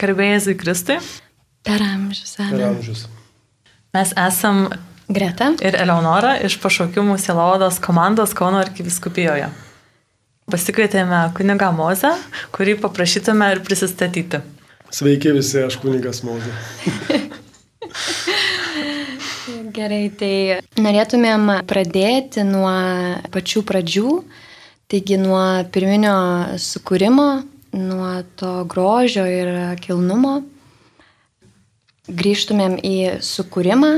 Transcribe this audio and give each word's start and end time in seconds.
Garbėjai 0.00 0.54
Kristui. 0.56 0.96
Per 1.62 1.82
amžius. 1.84 2.36
Per 2.38 2.46
Amen. 2.46 2.68
amžius. 2.70 3.02
Mes 3.92 4.12
esam 4.16 4.70
Greta. 5.08 5.50
ir 5.60 5.74
Eleonora 5.76 6.38
iš 6.40 6.56
pašaukimų 6.62 7.18
Silovados 7.20 7.80
komandos 7.82 8.32
Kauno 8.38 8.62
arkiviskupijoje. 8.62 9.50
Pasikvietėme 10.50 11.18
kunigą 11.36 11.68
Mozę, 11.76 12.14
kurį 12.54 12.78
paprašytume 12.80 13.50
ir 13.52 13.60
prisistatyti. 13.66 14.40
Sveiki 14.90 15.34
visi, 15.36 15.60
aš 15.62 15.76
kunigas 15.82 16.24
Maudė. 16.26 16.50
Gerai, 19.76 20.08
tai 20.16 20.34
norėtumėm 20.80 21.66
pradėti 21.68 22.42
nuo 22.46 22.72
pačių 23.30 23.62
pradžių, 23.68 24.10
taigi 24.90 25.20
nuo 25.20 25.44
pirminio 25.70 26.16
sukūrimo, 26.58 27.28
nuo 27.72 28.22
to 28.36 28.64
grožio 28.64 29.26
ir 29.28 29.50
kilnumo. 29.82 30.40
Grįžtumėm 32.10 32.78
į 32.82 33.22
sukūrimą, 33.22 33.92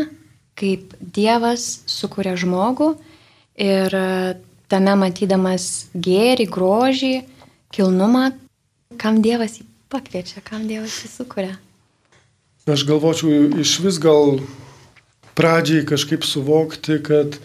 kaip 0.58 0.92
Dievas 1.00 1.82
sukūrė 1.88 2.34
žmogų 2.36 2.92
ir 3.56 3.94
tame 4.72 4.96
matydamas 5.00 5.88
gėrį, 5.92 6.48
grožį, 6.52 7.14
kilnumą, 7.72 8.30
kam 9.00 9.22
Dievas 9.24 9.60
jį 9.60 9.66
pakviečia, 9.92 10.44
kam 10.44 10.66
Dievas 10.68 10.98
jį 11.04 11.12
sukuria. 11.12 11.56
Aš 12.68 12.84
galvočiau 12.86 13.48
iš 13.58 13.78
vis 13.82 13.98
gal 13.98 14.38
pradžiai 15.34 15.86
kažkaip 15.88 16.22
suvokti, 16.22 17.00
kad 17.02 17.40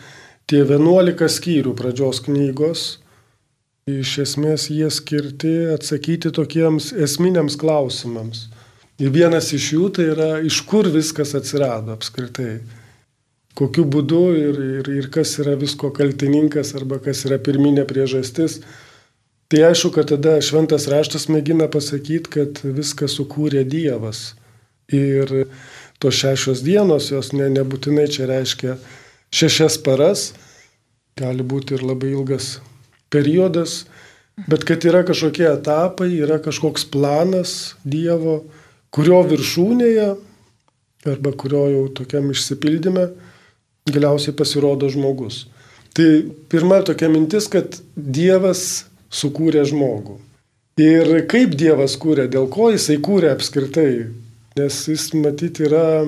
tie 0.48 0.62
11 0.62 1.32
skyrių 1.32 1.74
pradžios 1.80 2.22
knygos, 2.28 3.00
iš 3.88 4.18
esmės 4.26 4.68
jie 4.68 4.90
skirti 4.92 5.54
atsakyti 5.72 6.34
tokiems 6.36 6.92
esminiams 6.92 7.56
klausimams. 7.60 8.48
Ir 9.00 9.14
vienas 9.14 9.54
iš 9.56 9.70
jų 9.76 9.88
tai 9.96 10.10
yra, 10.12 10.30
iš 10.44 10.60
kur 10.68 10.90
viskas 10.92 11.32
atsirado 11.38 11.94
apskritai. 11.96 12.60
Kokiu 13.58 13.86
būdu 13.88 14.22
ir, 14.38 14.60
ir, 14.82 14.90
ir 15.00 15.08
kas 15.14 15.38
yra 15.42 15.56
visko 15.58 15.94
kaltininkas 15.96 16.76
arba 16.78 17.00
kas 17.02 17.24
yra 17.30 17.40
pirminė 17.42 17.88
priežastis. 17.90 18.60
Tai 19.48 19.64
aišku, 19.70 19.94
kad 19.96 20.12
tada 20.12 20.36
šventas 20.44 20.90
raštas 20.92 21.30
mėgina 21.32 21.70
pasakyti, 21.72 22.34
kad 22.34 22.60
viską 22.66 23.08
sukūrė 23.08 23.64
Dievas. 23.70 24.34
Ir 24.92 25.48
tos 26.02 26.20
šešios 26.20 26.60
dienos, 26.66 27.08
jos 27.14 27.32
ne, 27.34 27.48
nebūtinai 27.56 28.10
čia 28.12 28.28
reiškia 28.28 28.76
šešias 29.32 29.80
paras, 29.86 30.34
gali 31.18 31.46
būti 31.46 31.78
ir 31.78 31.88
labai 31.88 32.12
ilgas 32.12 32.58
periodas, 33.14 33.86
bet 34.50 34.66
kad 34.68 34.86
yra 34.86 35.04
kažkokie 35.08 35.48
etapai, 35.50 36.10
yra 36.22 36.40
kažkoks 36.44 36.88
planas 36.94 37.76
Dievo, 37.88 38.42
kurio 38.94 39.22
viršūnėje 39.28 40.10
arba 41.08 41.32
kurio 41.40 41.64
jau 41.72 41.84
tokiam 42.02 42.32
išsipildyme 42.34 43.08
galiausiai 43.88 44.36
pasirodo 44.36 44.90
žmogus. 44.92 45.46
Tai 45.96 46.08
pirma 46.52 46.82
tokia 46.86 47.10
mintis, 47.10 47.48
kad 47.50 47.80
Dievas 47.96 48.86
sukūrė 49.14 49.64
žmogų. 49.70 50.18
Ir 50.78 51.24
kaip 51.32 51.56
Dievas 51.58 51.96
kūrė, 51.98 52.28
dėl 52.30 52.50
ko 52.54 52.70
jisai 52.70 53.00
kūrė 53.02 53.32
apskritai, 53.34 54.12
nes 54.60 54.82
jis 54.92 55.08
matyti 55.18 55.66
yra, 55.66 56.06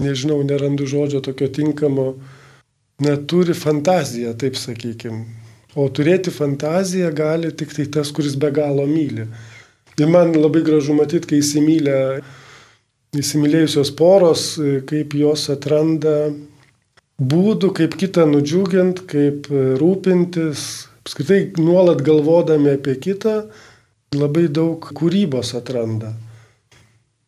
nežinau, 0.00 0.38
nerandu 0.48 0.86
žodžio 0.88 1.20
tokio 1.24 1.50
tinkamo, 1.52 2.06
neturi 3.04 3.56
fantaziją, 3.56 4.32
taip 4.40 4.56
sakykim. 4.56 5.26
O 5.76 5.90
turėti 5.92 6.32
fantaziją 6.32 7.10
gali 7.12 7.52
tik 7.52 7.74
tai 7.76 7.84
tas, 7.92 8.10
kuris 8.16 8.36
be 8.40 8.48
galo 8.54 8.86
myli. 8.88 9.26
Ir 10.00 10.08
man 10.12 10.32
labai 10.36 10.62
gražu 10.64 10.96
matyti, 10.96 11.28
kai 11.30 11.40
įsimylė, 11.42 12.00
įsimylėjusios 13.16 13.92
poros, 13.96 14.48
kaip 14.88 15.16
jos 15.16 15.46
atranda 15.52 16.16
būdų, 17.20 17.72
kaip 17.76 17.96
kitą 18.00 18.26
nudžiugint, 18.28 19.04
kaip 19.08 19.48
rūpintis, 19.52 20.86
apskritai 21.04 21.40
nuolat 21.60 22.02
galvodami 22.04 22.74
apie 22.76 22.96
kitą, 23.00 23.46
labai 24.16 24.48
daug 24.52 24.84
kūrybos 24.96 25.54
atranda. 25.56 26.12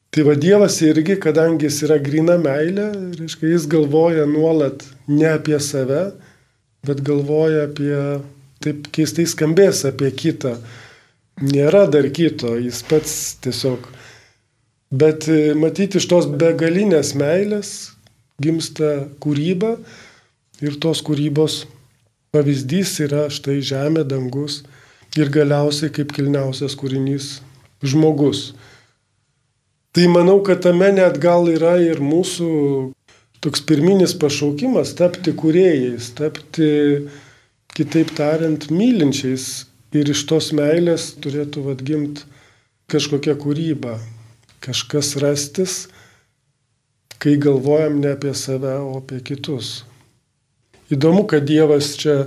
Tai 0.08 0.24
va 0.24 0.34
Dievas 0.40 0.80
irgi, 0.82 1.18
kadangi 1.20 1.68
jis 1.68 1.82
yra 1.86 1.98
grina 2.00 2.38
meilė, 2.40 2.88
reiškia, 3.18 3.52
jis 3.52 3.68
galvoja 3.70 4.24
nuolat 4.26 4.82
ne 5.06 5.28
apie 5.28 5.58
save, 5.60 6.08
bet 6.88 7.02
galvoja 7.04 7.66
apie, 7.68 7.92
taip 8.64 8.88
keistai 8.94 9.26
skambės, 9.30 9.84
apie 9.88 10.10
kitą. 10.14 10.56
Nėra 11.42 11.86
dar 11.90 12.08
kito, 12.10 12.56
jis 12.58 12.82
pats 12.88 13.14
tiesiog. 13.44 13.86
Bet 14.90 15.28
matyti 15.60 16.00
iš 16.00 16.08
tos 16.10 16.26
begalinės 16.40 17.12
meilės 17.18 17.72
gimsta 18.42 19.08
kūryba 19.22 19.76
ir 20.64 20.78
tos 20.82 21.02
kūrybos 21.06 21.62
pavyzdys 22.34 22.96
yra 23.04 23.26
štai 23.32 23.60
žemė, 23.64 24.04
dangus 24.08 24.62
ir 25.18 25.30
galiausiai 25.32 25.92
kaip 25.94 26.12
kilniausias 26.16 26.76
kūrinys 26.78 27.38
žmogus. 27.82 28.52
Tai 29.94 30.04
manau, 30.12 30.40
kad 30.44 30.62
tame 30.62 30.90
net 30.94 31.18
gal 31.22 31.48
yra 31.50 31.78
ir 31.82 32.02
mūsų 32.04 32.48
toks 33.42 33.62
pirminis 33.66 34.14
pašaukimas 34.18 34.92
tapti 34.98 35.32
kuriejais, 35.34 36.10
tapti, 36.18 36.68
kitaip 37.78 38.12
tariant, 38.18 38.68
mylinčiais. 38.74 39.66
Ir 39.96 40.10
iš 40.12 40.26
tos 40.28 40.50
meilės 40.52 41.14
turėtų 41.22 41.62
atgimti 41.72 42.26
kažkokia 42.92 43.32
kūryba, 43.40 43.94
kažkas 44.60 45.14
rastis, 45.22 45.76
kai 47.16 47.38
galvojam 47.40 47.96
ne 48.02 48.10
apie 48.12 48.34
save, 48.36 48.74
o 48.84 48.98
apie 48.98 49.22
kitus. 49.24 49.86
Įdomu, 50.92 51.24
kad 51.28 51.48
Dievas 51.48 51.94
čia, 52.00 52.26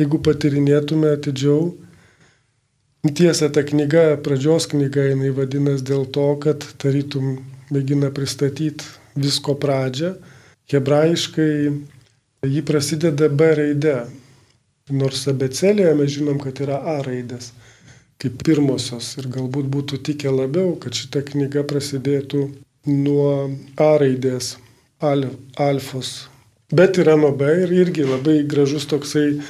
jeigu 0.00 0.18
patirinėtume 0.18 1.14
atidžiau, 1.14 1.76
Tiesa, 3.06 3.46
ta 3.54 3.62
knyga, 3.62 4.16
pradžios 4.18 4.66
knyga, 4.72 5.04
jinai 5.12 5.30
vadinasi 5.30 5.84
dėl 5.86 6.08
to, 6.10 6.26
kad 6.42 6.64
tarytum 6.82 7.36
mėgina 7.70 8.10
pristatyti 8.10 8.82
visko 9.14 9.54
pradžią. 9.62 10.16
Hebrajiškai 10.72 11.52
ji 12.50 12.62
prasideda 12.66 13.28
B 13.30 13.52
raide. 13.60 13.94
Nors 14.90 15.24
abecelėje 15.26 15.94
mes 15.98 16.12
žinom, 16.14 16.38
kad 16.42 16.60
yra 16.62 16.78
A 16.96 17.00
raidės 17.02 17.50
kaip 18.22 18.38
pirmosios 18.46 19.12
ir 19.20 19.28
galbūt 19.32 19.68
būtų 19.72 20.00
tikę 20.08 20.32
labiau, 20.32 20.74
kad 20.80 20.96
šita 20.96 21.22
knyga 21.26 21.64
prasidėtų 21.68 22.46
nuo 22.88 23.30
A 23.76 23.90
raidės, 24.00 24.56
al, 25.04 25.28
alfos. 25.60 26.28
Bet 26.72 26.98
yra 26.98 27.16
nuo 27.20 27.32
B 27.36 27.48
ir 27.64 27.74
irgi 27.76 28.06
labai 28.06 28.40
gražus 28.48 28.88
toksai, 28.88 29.40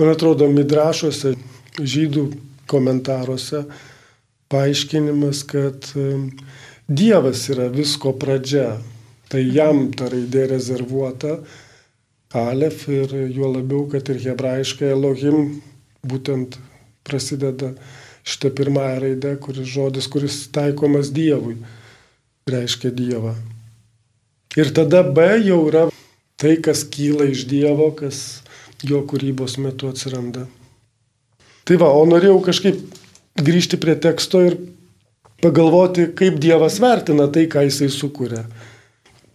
man 0.00 0.12
atrodo, 0.14 0.48
midrašuose 0.50 1.34
žydų 1.78 2.24
komentaruose 2.70 3.66
paaiškinimas, 4.52 5.44
kad 5.48 5.92
Dievas 6.92 7.44
yra 7.52 7.68
visko 7.72 8.12
pradžia. 8.18 8.80
Tai 9.32 9.40
jam 9.40 9.86
ta 9.96 10.10
raidė 10.12 10.48
rezervuota, 10.50 11.38
Alef 12.32 12.86
ir 12.88 13.10
juo 13.28 13.50
labiau, 13.52 13.84
kad 13.92 14.08
ir 14.08 14.20
hebrajiškai 14.22 14.88
Elohim 14.94 15.58
būtent 16.08 16.56
prasideda 17.04 17.74
šitą 18.24 18.52
pirmąją 18.56 19.00
raidę, 19.02 19.32
kuris 19.36 19.68
žodis, 19.68 20.08
kuris 20.08 20.38
taikomas 20.54 21.10
Dievui, 21.12 21.58
reiškia 22.48 22.92
Dievą. 22.96 23.34
Ir 24.56 24.72
tada 24.72 25.02
B 25.04 25.26
jau 25.44 25.60
yra 25.68 25.86
tai, 26.40 26.56
kas 26.56 26.86
kyla 26.88 27.28
iš 27.28 27.44
Dievo, 27.50 27.90
kas 27.92 28.42
jo 28.80 29.02
kūrybos 29.04 29.58
metu 29.60 29.92
atsiranda. 29.92 30.46
Tai 31.68 31.78
va, 31.84 31.92
o 31.92 32.06
norėjau 32.08 32.40
kažkaip 32.48 32.80
grįžti 33.38 33.76
prie 33.80 33.94
teksto 34.00 34.40
ir 34.46 34.56
pagalvoti, 35.44 36.08
kaip 36.16 36.40
Dievas 36.40 36.80
vertina 36.80 37.28
tai, 37.28 37.44
ką 37.44 37.66
Jisai 37.68 37.92
sukuria. 37.92 38.46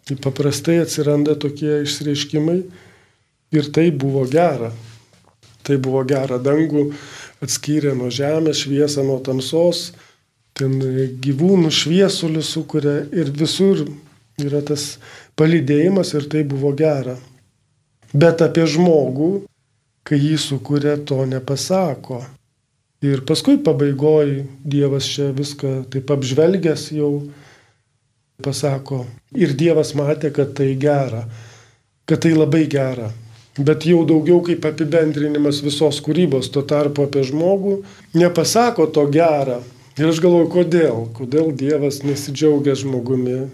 Tai 0.07 0.17
paprastai 0.23 0.81
atsiranda 0.81 1.37
tokie 1.37 1.83
išreiškimai 1.83 2.61
ir 3.55 3.71
tai 3.73 3.89
buvo 3.91 4.25
gera. 4.29 4.71
Tai 5.63 5.77
buvo 5.83 6.03
gera 6.07 6.39
dangų, 6.39 6.89
atskyrė 7.43 7.93
nuo 7.97 8.11
žemės 8.13 8.63
šviesą 8.63 9.03
nuo 9.07 9.19
tamsos, 9.23 9.91
ten 10.57 10.79
gyvūnų 11.23 11.71
šviesulį 11.73 12.43
sukuria 12.43 13.01
ir 13.11 13.33
visur 13.35 13.83
yra 14.41 14.63
tas 14.65 14.95
palydėjimas 15.37 16.15
ir 16.17 16.29
tai 16.31 16.45
buvo 16.47 16.71
gera. 16.77 17.17
Bet 18.13 18.41
apie 18.41 18.63
žmogų 18.69 19.31
kai 20.07 20.19
jį 20.21 20.37
sukūrė, 20.39 20.95
to 21.07 21.19
nepasako. 21.27 22.21
Ir 23.05 23.21
paskui 23.27 23.59
pabaigoj 23.61 24.31
Dievas 24.65 25.05
čia 25.11 25.29
viską 25.35 25.83
taip 25.93 26.09
apžvelgęs 26.15 26.87
jau 26.95 27.11
pasako. 28.43 29.03
Ir 29.37 29.53
Dievas 29.59 29.93
matė, 29.97 30.31
kad 30.33 30.55
tai 30.57 30.71
gera, 30.79 31.25
kad 32.07 32.23
tai 32.23 32.33
labai 32.37 32.65
gera. 32.71 33.11
Bet 33.57 33.87
jau 33.89 34.03
daugiau 34.05 34.43
kaip 34.45 34.65
apibendrinimas 34.69 35.63
visos 35.65 35.97
kūrybos, 36.05 36.51
tuo 36.53 36.61
tarpu 36.61 37.07
apie 37.07 37.23
žmogų 37.25 37.79
nepasako 38.13 38.85
to 38.93 39.07
gerą, 39.09 39.63
Ir 39.97 40.11
aš 40.11 40.19
galvoju, 40.21 40.47
kodėl, 40.53 40.97
kodėl 41.17 41.47
Dievas 41.57 42.03
nesidžiaugia 42.05 42.75
žmogumi. 42.77 43.47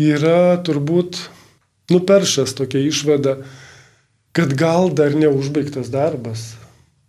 Yra 0.00 0.56
turbūt 0.64 1.18
nuperšas 1.92 2.54
tokia 2.56 2.80
išvada, 2.88 3.34
kad 4.32 4.54
gal 4.56 4.88
dar 4.96 5.12
neužbaigtas 5.12 5.92
darbas, 5.92 6.54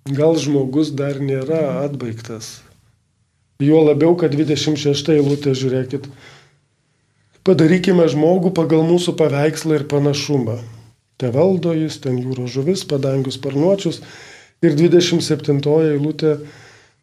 gal 0.04 0.36
žmogus 0.36 0.92
dar 0.92 1.22
nėra 1.24 1.62
atbaigtas. 1.86 2.58
Jo 3.64 3.86
labiau, 3.88 4.18
kad 4.20 4.36
26 4.36 5.14
eilutė, 5.16 5.56
žiūrėkit, 5.56 6.12
padarykime 7.48 8.10
žmogų 8.12 8.52
pagal 8.58 8.84
mūsų 8.90 9.16
paveikslą 9.16 9.80
ir 9.80 9.88
panašumą. 9.88 10.60
Te 11.22 11.30
valdo 11.30 11.76
jis, 11.78 12.00
ten 12.02 12.18
jūros 12.18 12.50
žuvis, 12.56 12.84
padangius 12.90 13.38
parnuočius. 13.42 14.02
Ir 14.66 14.74
27 14.78 15.62
eilutė, 15.92 16.40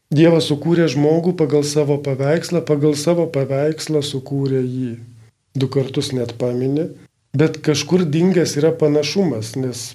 Dievas 0.09 0.47
sukūrė 0.49 0.87
žmogų 0.89 1.35
pagal 1.37 1.67
savo 1.69 1.99
paveikslą, 2.01 2.63
pagal 2.65 2.95
savo 2.97 3.27
paveikslą 3.29 4.01
sukūrė 4.01 4.63
jį. 4.65 4.93
Du 5.59 5.69
kartus 5.69 6.15
net 6.17 6.33
paminė, 6.41 6.87
bet 7.37 7.59
kažkur 7.65 8.07
dingęs 8.09 8.55
yra 8.57 8.71
panašumas, 8.73 9.53
nes 9.61 9.91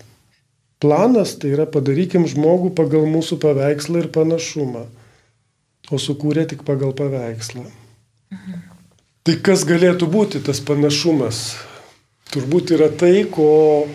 planas 0.83 1.33
tai 1.41 1.55
yra 1.55 1.65
padarykim 1.65 2.27
žmogų 2.29 2.75
pagal 2.77 3.07
mūsų 3.09 3.39
paveikslą 3.41 4.03
ir 4.03 4.11
panašumą, 4.13 4.85
o 5.89 6.01
sukūrė 6.05 6.45
tik 6.51 6.61
pagal 6.67 6.93
paveikslą. 6.93 7.65
Mhm. 8.37 8.61
Tai 9.23 9.37
kas 9.41 9.65
galėtų 9.65 10.11
būti 10.13 10.43
tas 10.45 10.59
panašumas? 10.61 11.55
Turbūt 12.29 12.75
yra 12.75 12.91
tai, 12.91 13.23
ko 13.25 13.87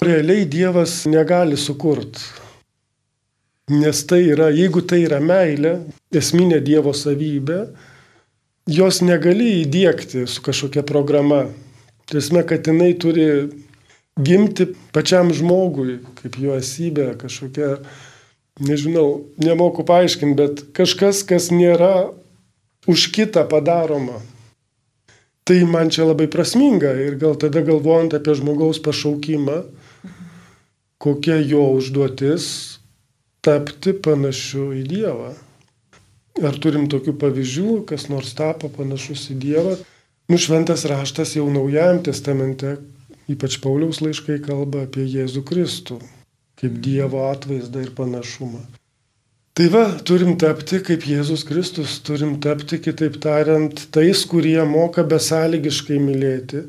realiai 0.00 0.44
Dievas 0.46 1.04
negali 1.06 1.56
sukurti. 1.56 2.20
Nes 3.68 4.00
tai 4.08 4.22
yra, 4.32 4.48
jeigu 4.54 4.80
tai 4.88 5.02
yra 5.04 5.18
meilė, 5.20 5.74
esminė 6.14 6.62
Dievo 6.64 6.94
savybė, 6.96 7.58
jos 8.68 9.02
negali 9.04 9.58
įdėkti 9.62 10.24
su 10.28 10.44
kažkokia 10.44 10.84
programa. 10.88 11.46
Tiesme, 12.08 12.40
kad 12.48 12.64
jinai 12.64 12.94
turi 12.96 13.26
gimti 14.16 14.70
pačiam 14.96 15.34
žmogui, 15.34 15.98
kaip 16.22 16.38
jo 16.40 16.56
esybė, 16.56 17.10
kažkokia, 17.20 17.74
nežinau, 18.64 19.26
nemoku 19.36 19.84
paaiškinti, 19.84 20.38
bet 20.38 20.64
kažkas, 20.78 21.20
kas 21.28 21.50
nėra 21.52 22.08
už 22.88 23.10
kitą 23.12 23.44
padaroma. 23.50 24.22
Tai 25.44 25.58
man 25.68 25.92
čia 25.92 26.08
labai 26.08 26.26
prasminga 26.28 26.90
ir 27.04 27.20
gal 27.20 27.36
tada 27.40 27.60
galvojant 27.64 28.16
apie 28.16 28.34
žmogaus 28.36 28.80
pašaukimą, 28.84 29.62
kokia 31.02 31.38
jo 31.40 31.64
užduotis, 31.78 32.46
tapti 33.44 33.94
panašiu 33.94 34.72
į 34.76 34.82
Dievą. 34.90 35.30
Ar 36.38 36.58
turim 36.62 36.86
tokių 36.90 37.16
pavyzdžių, 37.18 37.70
kas 37.88 38.06
nors 38.12 38.34
tapo 38.38 38.70
panašus 38.70 39.28
į 39.34 39.38
Dievą? 39.42 39.76
Nušventas 40.30 40.84
raštas 40.90 41.34
jau 41.38 41.46
Naujajam 41.50 42.02
testamente, 42.06 42.76
ypač 43.30 43.58
Pauliaus 43.62 44.02
laiškai 44.04 44.38
kalba 44.44 44.84
apie 44.86 45.06
Jėzų 45.08 45.42
Kristų, 45.48 46.02
kaip 46.60 46.82
Dievo 46.84 47.24
atvaizdą 47.30 47.86
ir 47.86 47.94
panašumą. 47.96 48.60
Tai 49.58 49.66
va, 49.74 49.86
turim 50.06 50.36
tapti 50.38 50.78
kaip 50.86 51.02
Jėzus 51.02 51.42
Kristus, 51.42 51.96
turim 52.06 52.36
tapti, 52.38 52.76
kitaip 52.78 53.16
tariant, 53.18 53.80
tais, 53.90 54.20
kurie 54.30 54.60
moka 54.62 55.02
besąlygiškai 55.02 55.98
mylėti. 55.98 56.60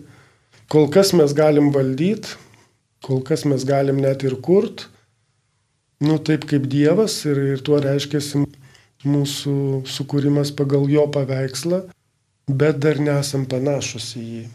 Kol 0.73 0.89
kas 0.89 1.11
mes 1.13 1.35
galim 1.37 1.69
valdyti, 1.75 2.33
kol 3.05 3.21
kas 3.25 3.45
mes 3.47 3.65
galim 3.67 4.01
net 4.03 4.23
ir 4.27 4.35
kurt, 4.43 4.87
nu, 6.03 6.17
taip 6.17 6.47
kaip 6.49 6.67
Dievas 6.71 7.21
ir, 7.29 7.39
ir 7.55 7.63
tuo 7.65 7.79
reiškiasi 7.83 8.43
mūsų 9.07 9.55
sukūrimas 9.87 10.51
pagal 10.55 10.89
jo 10.91 11.05
paveikslą, 11.11 11.85
bet 12.49 12.79
dar 12.83 12.99
nesam 12.99 13.45
panašus 13.49 14.13
į 14.19 14.25
jį. 14.27 14.45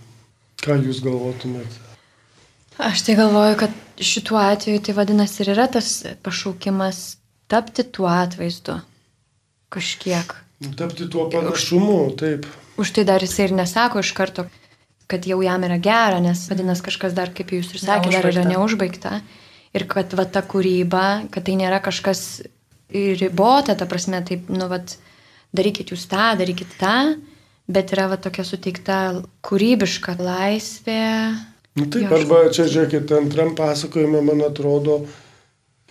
Ką 0.64 0.78
jūs 0.80 1.02
galvotumėte? 1.04 1.82
Aš 2.80 3.04
tai 3.06 3.14
galvoju, 3.18 3.58
kad 3.60 3.74
šituo 4.02 4.38
atveju 4.40 4.82
tai 4.82 4.94
vadinasi 4.96 5.44
ir 5.44 5.52
yra 5.54 5.68
tas 5.70 5.90
pašaukimas 6.24 7.18
tapti 7.50 7.84
tuo 7.86 8.08
atvaizdu. 8.10 8.80
Kažkiek. 9.74 10.34
Tapti 10.78 11.06
tuo 11.10 11.28
panašumu, 11.30 11.98
taip. 12.18 12.48
Už 12.80 12.90
tai 12.96 13.04
dar 13.06 13.22
jisai 13.22 13.48
ir 13.48 13.54
nesako 13.60 14.02
iš 14.02 14.10
karto, 14.16 14.48
kad 15.10 15.26
jau 15.28 15.40
jam 15.44 15.64
yra 15.66 15.78
gera, 15.82 16.20
nes 16.22 16.46
vadinasi 16.50 16.84
kažkas 16.86 17.16
dar, 17.16 17.32
kaip 17.36 17.52
jūs 17.52 17.74
ir 17.74 17.82
sakėte, 17.82 18.16
dar 18.16 18.30
yra 18.32 18.44
neužbaigta. 18.48 19.18
ir 19.74 19.86
kad 19.90 20.12
va 20.14 20.24
ta 20.30 20.42
kūryba, 20.46 21.30
kad 21.34 21.46
tai 21.46 21.56
nėra 21.58 21.80
kažkas 21.82 22.44
ribota, 22.94 23.74
ta 23.74 23.88
prasme, 23.90 24.20
taip, 24.26 24.46
nu, 24.52 24.68
va, 24.70 24.78
darykit 25.54 25.90
jūs 25.94 26.06
tą, 26.10 26.34
darykit 26.38 26.76
tą, 26.78 27.16
bet 27.70 27.94
yra 27.94 28.08
va 28.12 28.18
tokia 28.20 28.44
suteikta 28.46 28.98
kūrybiška 29.44 30.16
laisvė. 30.20 31.02
Nu, 31.74 31.88
taip, 31.88 32.06
jo, 32.06 32.20
arba 32.20 32.44
čia, 32.54 32.68
žiūrėkit, 32.70 33.10
antram 33.18 33.54
pasakojime, 33.58 34.20
man 34.22 34.44
atrodo, 34.46 35.00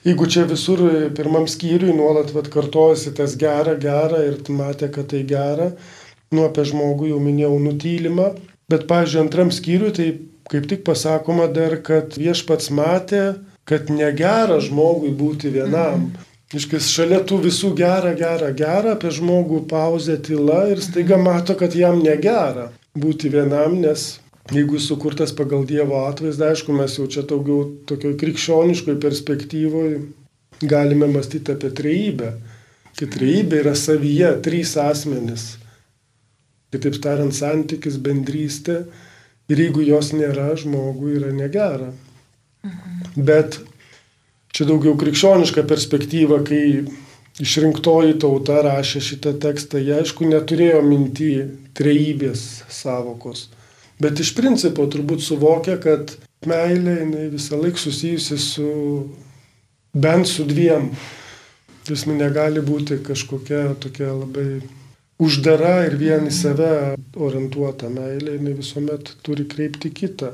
jeigu 0.07 0.29
čia 0.31 0.45
visur 0.47 0.85
pirmam 1.17 1.49
skyriui 1.51 1.95
nuolat 1.97 2.31
vat, 2.35 2.47
kartojasi 2.53 3.11
tas 3.17 3.35
gera, 3.39 3.75
gera 3.75 4.23
ir 4.29 4.39
matė, 4.53 4.87
kad 4.93 5.11
tai 5.11 5.25
gera, 5.27 5.73
nu 6.33 6.47
apie 6.47 6.63
žmogų 6.71 7.11
jau 7.11 7.19
minėjau 7.23 7.57
nutylimą, 7.67 8.31
bet, 8.71 8.85
pažiūrėjau, 8.89 9.25
antram 9.25 9.51
skyriui 9.53 9.95
tai 9.95 10.07
kaip 10.51 10.67
tik 10.69 10.83
pasakoma 10.87 11.47
dar, 11.51 11.77
kad 11.85 12.17
viešpats 12.19 12.69
matė, 12.75 13.23
kad 13.69 13.89
negera 13.89 14.59
žmogui 14.63 15.13
būti 15.15 15.51
vienam. 15.53 16.09
Mhm. 16.09 16.29
Iškis 16.53 16.91
šalia 16.93 17.23
tų 17.25 17.39
visų 17.47 17.71
gera, 17.79 18.11
gera, 18.13 18.51
gera, 18.53 18.93
apie 18.93 19.09
žmogų 19.09 19.63
pauzę 19.71 20.19
tyla 20.21 20.67
ir 20.69 20.83
staiga 20.85 21.17
mato, 21.17 21.55
kad 21.57 21.73
jam 21.73 22.03
negera 22.05 22.67
būti 22.93 23.31
vienam, 23.33 23.79
nes 23.81 24.19
jeigu 24.53 24.77
sukurtas 24.77 25.33
pagal 25.33 25.63
Dievo 25.65 26.03
atvaizdą, 26.05 26.51
aišku, 26.53 26.75
mes 26.77 26.99
jau 26.99 27.07
čia 27.09 27.23
daugiau 27.25 27.71
tokioj 27.89 28.13
krikščioniškoj 28.21 28.99
perspektyvoje 29.01 30.03
galime 30.61 31.07
mąstyti 31.07 31.55
apie 31.55 31.71
trejybę. 31.73 32.33
Kad 32.93 33.15
trejybė 33.15 33.63
yra 33.63 33.73
savyje 33.73 34.29
trys 34.45 34.75
asmenys. 34.77 35.55
Kitaip 36.73 36.97
tariant, 37.03 37.35
santykis, 37.35 37.99
bendrystė. 38.01 38.83
Ir 39.51 39.59
jeigu 39.59 39.83
jos 39.85 40.13
nėra, 40.15 40.53
žmogui 40.57 41.17
yra 41.19 41.29
negera. 41.35 41.91
Bet 43.15 43.59
čia 44.55 44.65
daugiau 44.69 44.95
krikščioniška 44.97 45.65
perspektyva, 45.69 46.39
kai 46.47 46.63
išrinktoji 47.43 48.17
tauta 48.21 48.61
rašė 48.65 49.01
šitą 49.03 49.33
tekstą, 49.41 49.81
jie 49.81 49.97
aišku 49.99 50.27
neturėjo 50.29 50.81
minti 50.85 51.31
trejybės 51.77 52.63
savokos. 52.71 53.47
Bet 54.01 54.19
iš 54.21 54.33
principo 54.37 54.85
turbūt 54.89 55.23
suvokia, 55.25 55.77
kad 55.81 56.15
meilė 56.49 56.99
jinai 57.01 57.27
visą 57.33 57.59
laiką 57.61 57.81
susijusi 57.81 58.37
su 58.41 58.69
bent 59.93 60.29
su 60.29 60.45
dviem. 60.49 60.91
Jis 61.87 62.05
negali 62.07 62.61
būti 62.63 63.01
kažkokia 63.03 63.73
tokia 63.83 64.13
labai 64.13 64.61
uždara 65.21 65.83
ir 65.87 65.97
vien 65.99 66.25
į 66.27 66.33
save 66.33 66.71
orientuota 67.13 67.89
meilė, 67.93 68.37
jinai 68.37 68.55
visuomet 68.57 69.15
turi 69.25 69.45
kreipti 69.49 69.91
kitą. 69.93 70.33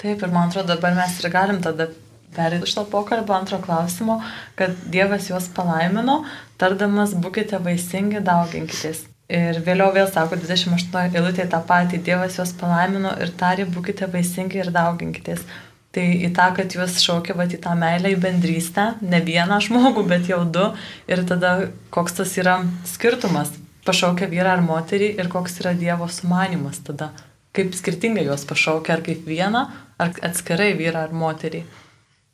Taip, 0.00 0.22
ir 0.22 0.32
man 0.32 0.50
atrodo, 0.50 0.74
dabar 0.74 0.94
mes 0.96 1.18
ir 1.20 1.30
galim 1.32 1.60
tada 1.64 1.88
perėti 2.34 2.68
iš 2.68 2.74
to 2.76 2.84
pokalbio 2.90 3.34
antro 3.36 3.60
klausimo, 3.62 4.18
kad 4.58 4.74
Dievas 4.90 5.30
juos 5.30 5.46
palaimino, 5.54 6.22
tardamas 6.60 7.14
būkite 7.24 7.60
vaisingi, 7.62 8.22
dauginkitės. 8.26 9.04
Ir 9.34 9.62
vėliau 9.64 9.94
vėl 9.94 10.10
sako 10.12 10.36
28 10.36 11.14
eilutė 11.16 11.46
tą 11.50 11.62
patį, 11.64 12.02
Dievas 12.04 12.36
juos 12.38 12.52
palaimino 12.60 13.14
ir 13.22 13.32
tari 13.40 13.64
būkite 13.64 14.10
vaisingi 14.12 14.60
ir 14.60 14.72
dauginkitės. 14.74 15.46
Tai 15.94 16.06
į 16.26 16.32
tą, 16.34 16.48
kad 16.56 16.74
juos 16.74 16.96
šaukia, 16.98 17.36
va, 17.38 17.46
į 17.46 17.60
tą 17.62 17.76
meilę, 17.78 18.10
į 18.10 18.18
bendrystę, 18.22 18.88
ne 19.02 19.20
vieną 19.22 19.60
žmogų, 19.62 20.02
bet 20.10 20.26
jau 20.30 20.40
du. 20.42 20.72
Ir 21.06 21.22
tada 21.28 21.68
koks 21.94 22.18
tas 22.18 22.32
yra 22.40 22.56
skirtumas, 22.90 23.52
pašaukia 23.86 24.26
vyrą 24.32 24.56
ar 24.56 24.64
moterį 24.66 25.14
ir 25.20 25.30
koks 25.30 25.60
yra 25.62 25.76
Dievo 25.78 26.10
sumanimas 26.10 26.82
tada 26.82 27.12
kaip 27.54 27.74
skirtingai 27.78 28.26
juos 28.26 28.44
pašaukia, 28.48 28.98
ar 28.98 29.02
kaip 29.06 29.26
vieną, 29.28 29.64
ar 30.02 30.14
atskirai 30.26 30.72
vyrą 30.78 31.06
ar 31.06 31.14
moterį? 31.14 31.62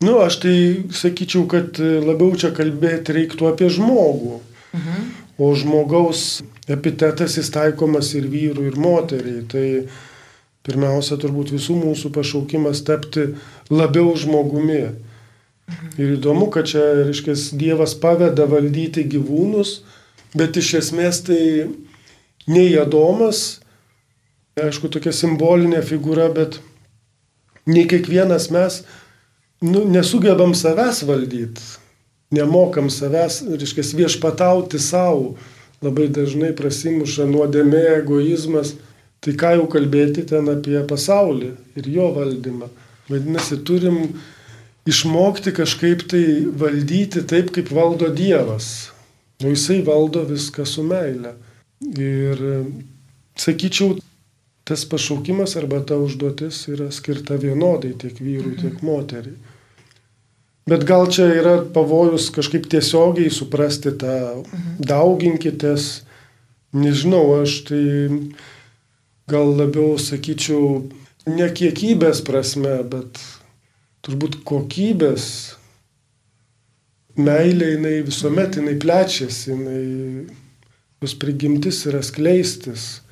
Nu, 0.00 0.16
aš 0.24 0.38
tai 0.44 0.56
sakyčiau, 0.96 1.44
kad 1.50 1.76
labiau 1.80 2.32
čia 2.40 2.54
kalbėti 2.56 3.16
reiktų 3.18 3.50
apie 3.50 3.68
žmogų. 3.72 4.38
Mhm. 4.76 5.10
O 5.40 5.50
žmogaus 5.56 6.42
epitetas 6.68 7.36
jis 7.38 7.48
taikomas 7.52 8.12
ir 8.16 8.28
vyrui, 8.32 8.68
ir 8.70 8.78
moteriai. 8.80 9.44
Tai 9.48 9.66
pirmiausia, 10.66 11.18
turbūt 11.20 11.52
visų 11.54 11.76
mūsų 11.80 12.12
pašaukimas 12.14 12.82
tapti 12.86 13.30
labiau 13.72 14.12
žmogumi. 14.18 14.82
Ir 16.00 16.16
įdomu, 16.16 16.48
kad 16.50 16.66
čia, 16.70 16.82
reiškia, 17.04 17.36
Dievas 17.58 17.94
paveda 17.98 18.48
valdyti 18.50 19.04
gyvūnus, 19.06 19.80
bet 20.34 20.58
iš 20.58 20.74
esmės 20.80 21.22
tai 21.28 21.42
nei 22.50 22.72
Adomas, 22.80 23.60
aišku, 24.58 24.90
tokia 24.90 25.12
simbolinė 25.14 25.84
figūra, 25.86 26.26
bet 26.34 26.58
ne 27.70 27.86
kiekvienas 27.86 28.50
mes 28.50 28.82
nu, 29.62 29.84
nesugebam 29.86 30.56
savęs 30.58 31.04
valdyti. 31.06 31.62
nemokam 32.30 32.90
savęs, 32.90 33.42
reiškia, 33.42 33.82
viešpatauti 33.98 34.78
savo, 34.78 35.34
labai 35.82 36.06
dažnai 36.14 36.52
prasimuša 36.54 37.26
nuodėmė, 37.26 37.82
egoizmas, 38.00 38.76
tai 39.20 39.34
ką 39.36 39.54
jau 39.58 39.66
kalbėti 39.72 40.24
ten 40.28 40.48
apie 40.52 40.80
pasaulį 40.88 41.50
ir 41.80 41.88
jo 41.92 42.08
valdymą. 42.16 42.70
Vadinasi, 43.10 43.58
turim 43.66 43.98
išmokti 44.88 45.52
kažkaip 45.56 46.06
tai 46.10 46.24
valdyti 46.62 47.24
taip, 47.28 47.52
kaip 47.54 47.72
valdo 47.74 48.08
Dievas. 48.14 48.90
O 49.44 49.50
jisai 49.52 49.80
valdo 49.84 50.24
viską 50.28 50.66
su 50.68 50.84
meile. 50.84 51.34
Ir 51.80 52.40
sakyčiau, 53.40 53.96
tas 54.68 54.84
pašaukimas 54.84 55.56
arba 55.56 55.80
ta 55.84 55.96
užduotis 55.98 56.66
yra 56.70 56.90
skirta 56.92 57.38
vienodai 57.40 57.94
tiek 57.98 58.20
vyrui, 58.20 58.58
tiek 58.60 58.82
moteriai. 58.84 59.38
Bet 60.70 60.84
gal 60.86 61.08
čia 61.10 61.26
yra 61.34 61.54
pavojus 61.74 62.28
kažkaip 62.30 62.68
tiesiogiai 62.70 63.32
suprasti 63.32 63.90
tą 63.98 64.44
dauginkitės, 64.78 66.04
nežinau, 66.76 67.24
aš 67.40 67.56
tai 67.66 67.84
gal 69.30 69.54
labiau 69.56 69.94
sakyčiau, 70.00 70.88
ne 71.30 71.48
kiekybės 71.54 72.22
prasme, 72.26 72.80
bet 72.90 73.20
turbūt 74.06 74.40
kokybės. 74.48 75.26
Meilė 77.20 77.74
jinai 77.74 77.96
visuomet 78.06 78.56
jinai 78.60 78.76
plečiasi, 78.80 79.50
jinai, 79.50 79.80
jos 81.02 81.16
prigimtis 81.20 81.82
yra 81.90 82.00
skleistis. 82.06 83.02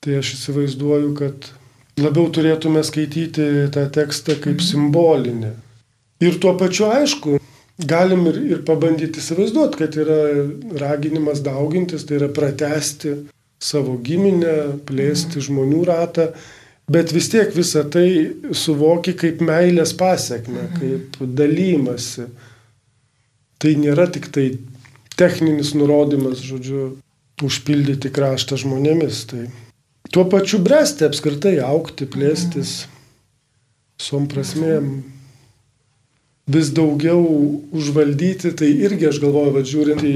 Tai 0.00 0.20
aš 0.20 0.34
įsivaizduoju, 0.36 1.10
kad 1.18 1.50
labiau 2.00 2.30
turėtume 2.32 2.82
skaityti 2.86 3.48
tą 3.74 3.84
tekstą 3.92 4.38
kaip 4.40 4.62
simbolinį. 4.64 5.52
Ir 6.24 6.38
tuo 6.40 6.54
pačiu 6.60 6.86
aišku, 6.92 7.36
galim 7.88 8.26
ir, 8.30 8.38
ir 8.54 8.62
pabandyti 8.68 9.20
įsivaizduoti, 9.20 9.80
kad 9.80 9.98
yra 10.00 10.20
raginimas 10.80 11.42
daugintis, 11.44 12.06
tai 12.08 12.20
yra 12.20 12.30
pratesti 12.32 13.16
savo 13.60 13.98
giminę, 14.00 14.80
plėsti 14.88 15.42
žmonių 15.44 15.84
ratą, 15.88 16.30
bet 16.90 17.12
vis 17.14 17.28
tiek 17.30 17.52
visą 17.54 17.84
tai 17.92 18.08
suvoki 18.56 19.14
kaip 19.18 19.42
meilės 19.44 19.92
pasiekme, 19.96 20.66
kaip 20.78 21.20
dalymasi. 21.20 22.26
Tai 23.60 23.74
nėra 23.76 24.08
tik 24.08 24.30
tai 24.32 24.46
techninis 25.20 25.74
nurodymas, 25.76 26.40
žodžiu, 26.40 26.94
užpildyti 27.44 28.10
kraštą 28.12 28.56
žmonėmis. 28.60 29.24
Tai 29.28 29.44
tuo 30.12 30.24
pačiu 30.32 30.60
bręsti 30.64 31.06
apskritai, 31.06 31.58
aukti, 31.64 32.08
plėstis, 32.08 32.86
som 34.00 34.26
prasmėm 34.28 35.02
vis 36.50 36.70
daugiau 36.74 37.20
užvaldyti, 37.76 38.54
tai 38.56 38.70
irgi 38.72 39.10
aš 39.10 39.20
galvoju, 39.22 39.52
va, 39.54 39.64
žiūrint 39.66 40.02
į, 40.02 40.14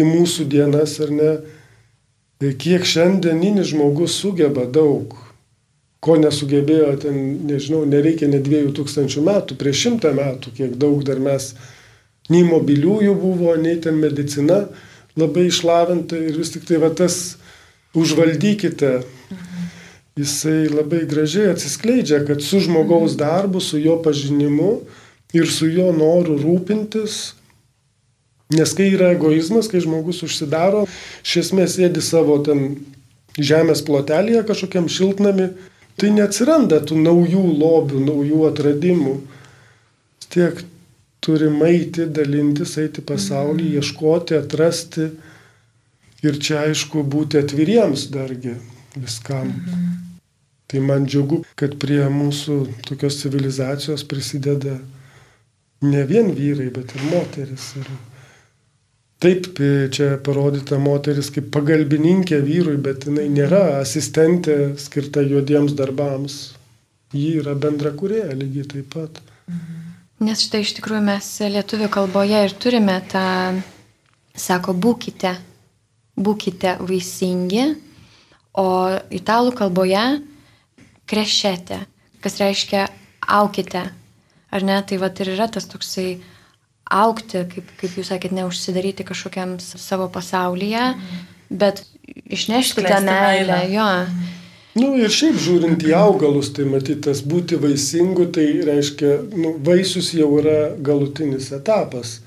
į 0.00 0.06
mūsų 0.08 0.48
dienas 0.50 0.96
ar 1.04 1.12
ne, 1.14 1.32
tai 2.42 2.56
kiek 2.58 2.82
šiandieninis 2.82 3.68
žmogus 3.70 4.16
sugeba 4.18 4.64
daug, 4.66 5.12
ko 6.02 6.16
nesugebėjo 6.18 6.88
ten, 7.04 7.18
nežinau, 7.46 7.84
nereikia 7.86 8.26
ne 8.26 8.40
dviejų 8.42 8.72
tūkstančių 8.74 9.22
metų, 9.28 9.54
prieš 9.60 9.84
šimtą 9.84 10.10
metų, 10.16 10.50
kiek 10.56 10.72
daug 10.74 11.04
dar 11.06 11.20
mes, 11.22 11.52
nei 12.26 12.42
mobiliųjų 12.42 13.12
buvo, 13.20 13.54
nei 13.54 13.76
ten 13.84 14.00
medicina 14.02 14.64
labai 15.14 15.46
išlavinta 15.52 16.18
ir 16.18 16.34
vis 16.40 16.50
tik 16.50 16.66
tai 16.66 16.80
va 16.82 16.90
tas 16.90 17.36
užvaldykite, 17.94 18.90
jisai 20.18 20.66
labai 20.72 21.04
gražiai 21.06 21.52
atsiskleidžia, 21.52 22.24
kad 22.26 22.42
su 22.42 22.58
žmogaus 22.66 23.14
darbu, 23.20 23.62
su 23.62 23.78
jo 23.78 24.00
pažinimu, 24.02 24.80
ir 25.38 25.46
su 25.46 25.70
jo 25.70 25.92
noru 25.94 26.40
rūpintis. 26.42 27.36
Nes 28.52 28.74
kai 28.76 28.90
yra 28.92 29.12
egoizmas, 29.16 29.68
kai 29.70 29.80
žmogus 29.84 30.22
užsidaro, 30.26 30.84
iš 31.24 31.36
esmės 31.46 31.78
sėdi 31.78 32.02
savo 32.04 32.38
ten 32.44 32.82
žemės 33.38 33.84
plotelėje 33.86 34.42
kažkokiam 34.48 34.90
šiltnami, 34.92 35.48
tai 35.96 36.12
neatsiranda 36.12 36.82
tų 36.84 36.98
naujų 37.00 37.44
lobių, 37.62 38.02
naujų 38.06 38.44
atradimų. 38.50 39.16
Tiek 40.32 40.62
turi 41.22 41.48
maiti, 41.52 42.06
dalintis, 42.08 42.76
eiti 42.82 43.04
pasaulį, 43.06 43.68
mhm. 43.68 43.80
ieškoti, 43.80 44.38
atrasti 44.38 45.08
ir 46.22 46.38
čia 46.38 46.64
aišku 46.68 47.04
būti 47.08 47.40
atviriems 47.42 48.08
dargi 48.14 48.56
viskam. 48.96 49.52
Mhm. 49.52 49.90
Tai 50.72 50.80
man 50.80 51.04
džiugu, 51.04 51.42
kad 51.58 51.76
prie 51.76 52.00
mūsų 52.08 52.54
tokios 52.88 53.18
civilizacijos 53.20 54.06
prisideda 54.08 54.78
ne 55.84 56.04
vien 56.08 56.30
vyrai, 56.32 56.70
bet 56.72 56.94
ir 56.96 57.04
moteris. 57.10 57.74
Ir 57.76 57.90
taip, 59.22 59.46
čia 59.94 60.16
parodyta 60.24 60.78
moteris 60.82 61.30
kaip 61.34 61.50
pagalbininkė 61.54 62.40
vyrui, 62.44 62.78
bet 62.82 63.06
jinai 63.08 63.28
nėra 63.32 63.78
asistentė 63.80 64.74
skirta 64.80 65.24
juodiems 65.24 65.76
darbams. 65.78 66.40
Ji 67.12 67.38
yra 67.42 67.54
bendra 67.58 67.92
kurėja 67.94 68.32
lygiai 68.34 68.68
taip 68.68 68.90
pat. 68.94 69.22
Nes 70.22 70.42
štai 70.46 70.62
iš 70.64 70.74
tikrųjų 70.78 71.02
mes 71.06 71.30
lietuvių 71.54 71.88
kalboje 71.92 72.42
ir 72.46 72.54
turime 72.62 72.98
tą, 73.12 73.24
sako, 74.38 74.72
būkite, 74.72 75.34
būkite 76.16 76.76
vaisingi, 76.82 77.66
o 78.58 78.68
italų 79.12 79.56
kalboje 79.58 80.04
krešete, 81.10 81.82
kas 82.22 82.38
reiškia 82.40 82.86
aukite, 83.40 83.82
Ar 84.52 84.60
ne? 84.60 84.76
Tai 84.84 84.98
va 85.00 85.08
ir 85.08 85.32
yra 85.32 85.48
tas 85.48 85.64
toksai 85.64 86.20
aukti, 86.90 87.44
kaip, 87.54 87.72
kaip 87.80 87.96
jūs 87.98 88.12
sakėt, 88.12 88.34
neužsidaryti 88.36 89.06
kažkokiam 89.08 89.56
savo 89.60 90.08
pasaulyje, 90.12 90.92
mm. 90.92 91.24
bet 91.62 91.84
išnešti 92.26 92.84
tą 92.86 93.00
meilę. 93.06 93.62
Jo. 93.72 93.88
Nu 94.72 94.94
ir 94.96 95.12
šiaip 95.12 95.36
žiūrint 95.36 95.82
į 95.84 95.92
augalus, 95.98 96.48
tai 96.56 96.64
matytas 96.64 97.20
būti 97.28 97.58
vaisingu, 97.60 98.30
tai 98.32 98.46
reiškia, 98.64 99.18
nu, 99.36 99.56
vaisius 99.64 100.14
jau 100.16 100.30
yra 100.40 100.72
galutinis 100.80 101.50
etapas. 101.52 102.20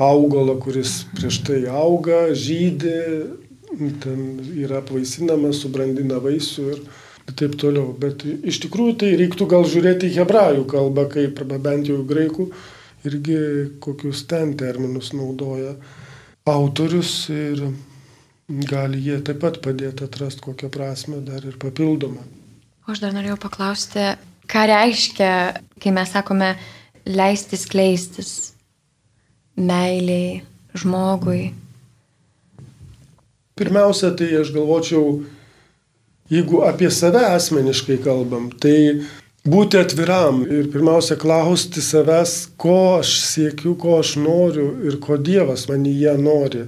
Augalo, 0.00 0.54
kuris 0.56 1.02
prieš 1.12 1.42
tai 1.44 1.58
auga, 1.68 2.30
žydė, 2.32 2.96
ten 4.00 4.22
yra 4.56 4.80
apvaisinamas, 4.80 5.60
subrandina 5.60 6.22
vaisių 6.24 6.66
ir, 6.72 6.80
taip 7.36 7.58
toliau. 7.60 7.92
Bet 8.00 8.24
iš 8.24 8.62
tikrųjų 8.64 8.96
tai 9.02 9.10
reiktų 9.20 9.46
gal 9.50 9.68
žiūrėti 9.68 10.08
hebrajų 10.16 10.64
kalbą, 10.72 11.04
kaip 11.12 11.44
arba 11.44 11.60
bent 11.68 11.90
jau 11.92 12.00
graikų, 12.06 12.48
irgi 13.06 13.38
kokius 13.80 14.24
ten 14.28 14.56
terminus 14.56 15.12
naudoja 15.16 15.74
autorius 16.48 17.28
ir 17.32 17.62
gali 18.70 19.00
jie 19.04 19.20
taip 19.24 19.40
pat 19.44 19.60
padėti 19.64 20.04
atrasti 20.06 20.44
kokią 20.44 20.70
prasme 20.72 21.20
dar 21.24 21.44
ir 21.46 21.56
papildomą. 21.60 22.24
O 22.86 22.92
aš 22.92 23.02
dar 23.04 23.14
norėjau 23.14 23.38
paklausti, 23.40 24.06
ką 24.50 24.66
reiškia, 24.72 25.32
kai 25.80 25.92
mes 25.94 26.12
sakome 26.12 26.54
leistis 27.06 27.66
kleistis 27.70 28.30
meiliai 29.56 30.40
žmogui. 30.74 31.52
Pirmiausia, 33.60 34.10
tai 34.16 34.32
aš 34.40 34.50
galvočiau, 34.56 35.20
Jeigu 36.30 36.60
apie 36.62 36.86
save 36.94 37.24
asmeniškai 37.26 37.96
kalbam, 38.04 38.52
tai 38.62 39.02
būti 39.48 39.78
atviram 39.80 40.42
ir 40.44 40.68
pirmiausia 40.72 41.16
klausti 41.20 41.82
savęs, 41.84 42.50
ko 42.60 43.00
aš 43.00 43.14
siekiu, 43.24 43.74
ko 43.80 44.00
aš 44.00 44.16
noriu 44.20 44.72
ir 44.86 45.00
ko 45.00 45.16
Dievas 45.16 45.68
manyje 45.70 46.16
nori. 46.20 46.66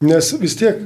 Nes 0.00 0.32
vis 0.40 0.56
tiek 0.56 0.84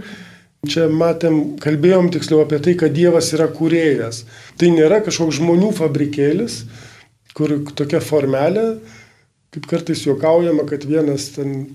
čia 0.68 0.88
matėm, 0.88 1.56
kalbėjom 1.60 2.10
tiksliau 2.14 2.42
apie 2.44 2.58
tai, 2.64 2.74
kad 2.80 2.94
Dievas 2.96 3.30
yra 3.36 3.50
kūrėjas. 3.52 4.24
Tai 4.58 4.72
nėra 4.72 5.02
kažkoks 5.04 5.38
žmonių 5.38 5.70
fabrikėlis, 5.76 6.64
kur 7.36 7.58
tokia 7.76 8.00
formelė, 8.00 8.78
kaip 9.54 9.68
kartais 9.70 10.02
juokaujama, 10.06 10.64
kad 10.66 10.86
vienas 10.88 11.28
ten 11.36 11.66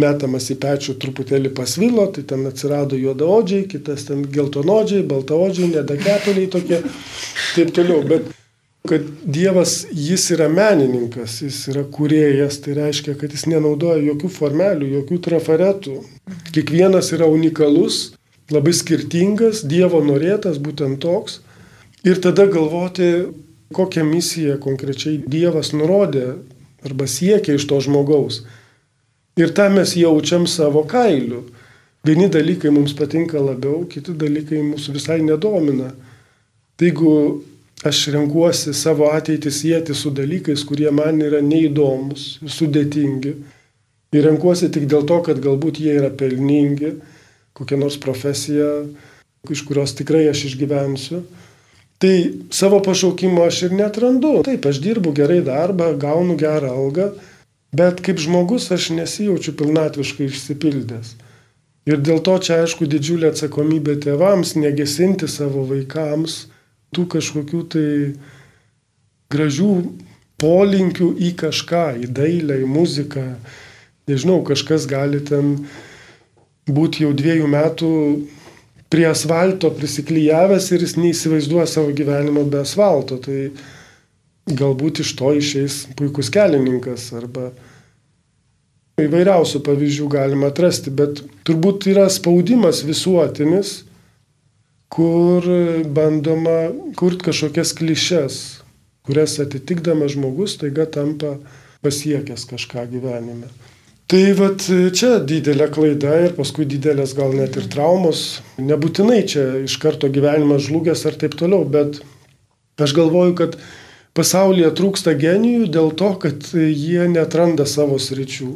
metamas 0.00 0.48
į 0.52 0.56
pečių 0.62 0.96
truputėlį 1.00 1.52
pasvilo, 1.56 2.06
tai 2.14 2.24
ten 2.28 2.46
atsirado 2.48 2.96
juodaodžiai, 2.96 3.66
kitas 3.68 4.06
ten 4.08 4.22
geltonodžiai, 4.24 5.04
baltaodžiai, 5.08 5.72
nedaketuliai 5.74 6.48
tokie, 6.52 6.80
taip 7.56 7.74
toliau. 7.76 8.00
Bet 8.08 8.30
kad 8.88 9.04
Dievas, 9.24 9.86
jis 9.92 10.24
yra 10.34 10.48
menininkas, 10.50 11.38
jis 11.44 11.60
yra 11.70 11.84
kūrėjas, 11.86 12.58
tai 12.64 12.74
reiškia, 12.80 13.14
kad 13.20 13.34
jis 13.34 13.46
nenaudoja 13.52 14.00
jokių 14.02 14.32
formelių, 14.32 14.88
jokių 14.96 15.20
trafaretų. 15.28 16.00
Kiekvienas 16.56 17.12
yra 17.14 17.28
unikalus, 17.30 18.16
labai 18.52 18.74
skirtingas, 18.74 19.62
Dievo 19.68 20.02
norėtas, 20.04 20.58
būtent 20.62 20.98
toks. 21.04 21.40
Ir 22.02 22.18
tada 22.18 22.48
galvoti, 22.50 23.28
kokią 23.72 24.02
misiją 24.08 24.58
konkrečiai 24.60 25.20
Dievas 25.30 25.70
nurodė 25.76 26.40
arba 26.82 27.06
siekia 27.06 27.54
iš 27.54 27.68
to 27.70 27.78
žmogaus. 27.84 28.42
Ir 29.40 29.54
tą 29.56 29.68
mes 29.72 29.94
jaučiam 29.96 30.46
savo 30.46 30.84
kailiu. 30.88 31.46
Vieni 32.04 32.28
dalykai 32.28 32.72
mums 32.74 32.92
patinka 32.98 33.40
labiau, 33.40 33.86
kiti 33.88 34.12
dalykai 34.18 34.60
mūsų 34.72 34.96
visai 34.98 35.20
nedomina. 35.22 35.92
Tai 36.76 36.88
jeigu 36.90 37.14
aš 37.86 38.08
renkuosi 38.14 38.74
savo 38.74 39.08
ateitį 39.14 39.50
sieti 39.54 39.94
su 39.94 40.10
dalykais, 40.14 40.66
kurie 40.66 40.90
man 40.94 41.22
yra 41.22 41.40
neįdomus, 41.42 42.36
sudėtingi, 42.46 43.36
Ir 44.12 44.26
renkuosi 44.28 44.68
tik 44.68 44.84
dėl 44.92 45.06
to, 45.08 45.22
kad 45.24 45.38
galbūt 45.40 45.78
jie 45.80 45.94
yra 45.96 46.10
pelningi, 46.12 46.98
kokia 47.56 47.78
nors 47.80 47.96
profesija, 48.00 48.82
iš 49.48 49.62
kurios 49.64 49.94
tikrai 49.96 50.26
aš 50.28 50.50
išgyvensiu. 50.50 51.22
Tai 52.02 52.12
savo 52.52 52.82
pašaukimo 52.84 53.46
aš 53.46 53.62
ir 53.68 53.76
netrandu. 53.78 54.42
Taip, 54.44 54.68
aš 54.68 54.82
dirbu 54.84 55.14
gerai 55.16 55.40
darbą, 55.46 55.94
gaunu 55.96 56.36
gerą 56.36 56.74
algą, 56.74 57.08
bet 57.72 58.02
kaip 58.04 58.20
žmogus 58.20 58.70
aš 58.74 58.90
nesijaučiu 58.96 59.56
pilnatviškai 59.58 60.28
išsipildęs. 60.28 61.16
Ir 61.88 61.98
dėl 61.98 62.20
to 62.22 62.36
čia 62.38 62.60
aišku 62.62 62.86
didžiulė 62.86 63.32
atsakomybė 63.32 63.96
tėvams 64.04 64.54
negesinti 64.60 65.26
savo 65.26 65.64
vaikams 65.66 66.44
tų 66.94 67.08
kažkokių 67.16 67.62
tai 67.72 67.88
gražių 69.32 69.72
polinkių 70.42 71.08
į 71.18 71.32
kažką, 71.40 71.86
į 72.04 72.10
dailę, 72.14 72.60
į 72.62 72.68
muziką. 72.68 73.24
Nežinau, 74.10 74.42
kažkas 74.46 74.86
gali 74.90 75.22
ten 75.24 75.56
būti 76.70 77.06
jau 77.06 77.12
dviejų 77.16 77.48
metų 77.50 77.92
prie 78.92 79.06
asfalto 79.08 79.70
prisiklyjavęs 79.72 80.68
ir 80.74 80.84
jis 80.84 80.98
neįsivaizduoja 81.00 81.68
savo 81.70 81.94
gyvenimo 81.96 82.44
be 82.44 82.60
asfalto. 82.62 83.18
Tai 83.22 83.50
galbūt 84.48 85.02
iš 85.04 85.14
to 85.18 85.32
išeis 85.38 85.84
puikus 85.98 86.30
kelininkas 86.32 87.10
arba 87.16 87.50
įvairiausių 89.00 89.62
pavyzdžių 89.64 90.08
galima 90.12 90.50
atrasti, 90.52 90.92
bet 90.92 91.22
turbūt 91.46 91.88
yra 91.90 92.08
spaudimas 92.12 92.82
visuotinis, 92.86 93.82
kur 94.92 95.46
bandoma 95.96 96.70
kurti 96.98 97.30
kažkokias 97.30 97.72
klišes, 97.78 98.38
kurias 99.06 99.38
atitikdamas 99.42 100.12
žmogus 100.16 100.58
taiga 100.60 100.84
tampa 100.86 101.38
pasiekęs 101.82 102.44
kažką 102.50 102.84
gyvenime. 102.92 103.48
Tai 104.12 104.20
vat 104.36 104.66
čia 104.92 105.14
didelė 105.24 105.70
klaida 105.72 106.18
ir 106.26 106.34
paskui 106.36 106.66
didelės 106.68 107.14
gal 107.16 107.32
net 107.32 107.56
ir 107.56 107.64
traumos. 107.72 108.42
Nebūtinai 108.60 109.22
čia 109.24 109.44
iš 109.62 109.78
karto 109.80 110.10
gyvenimas 110.12 110.66
žlugęs 110.66 111.06
ar 111.08 111.16
taip 111.16 111.38
toliau, 111.40 111.64
bet 111.64 112.02
aš 112.76 112.92
galvoju, 112.98 113.32
kad 113.38 113.56
pasaulyje 114.16 114.70
trūksta 114.76 115.14
genijų 115.18 115.68
dėl 115.72 115.92
to, 115.96 116.12
kad 116.22 116.52
jie 116.54 117.06
netranda 117.10 117.66
savo 117.68 117.98
sričių. 118.00 118.50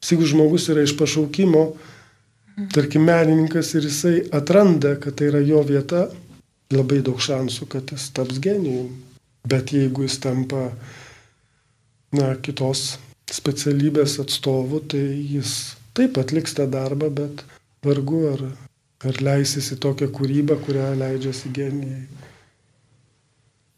Jeigu 0.00 0.28
žmogus 0.28 0.70
yra 0.72 0.86
iš 0.86 0.94
pašaukimo, 0.96 1.64
tarkim, 2.72 3.04
menininkas 3.08 3.74
ir 3.76 3.84
jisai 3.88 4.16
atranda, 4.36 4.94
kad 5.00 5.18
tai 5.18 5.28
yra 5.28 5.42
jo 5.44 5.60
vieta, 5.66 6.06
labai 6.72 7.02
daug 7.04 7.20
šansų, 7.20 7.68
kad 7.68 7.92
jis 7.92 8.08
taps 8.16 8.40
genijum. 8.42 8.94
Bet 9.48 9.72
jeigu 9.72 10.04
jis 10.06 10.18
tampa, 10.22 10.70
na, 12.16 12.32
kitos 12.44 12.98
specialybės 13.30 14.18
atstovu, 14.22 14.82
tai 14.90 15.02
jis 15.34 15.76
taip 15.96 16.18
atliks 16.20 16.56
tą 16.56 16.66
darbą, 16.70 17.10
bet 17.12 17.44
vargu 17.86 18.24
ar, 18.32 18.42
ar 19.06 19.20
leisis 19.24 19.70
į 19.74 19.80
tokią 19.84 20.10
kūrybą, 20.16 20.58
kurią 20.64 20.90
leidžiasi 21.00 21.52
genijai. 21.56 22.04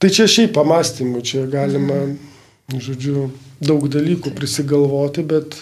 Tai 0.03 0.09
čia 0.11 0.25
šiaip 0.27 0.57
pamastymų, 0.57 1.21
čia 1.23 1.45
galima, 1.47 2.01
žodžiu, 2.75 3.29
daug 3.63 3.85
dalykų 3.87 4.33
prisigalvoti, 4.35 5.23
bet 5.23 5.55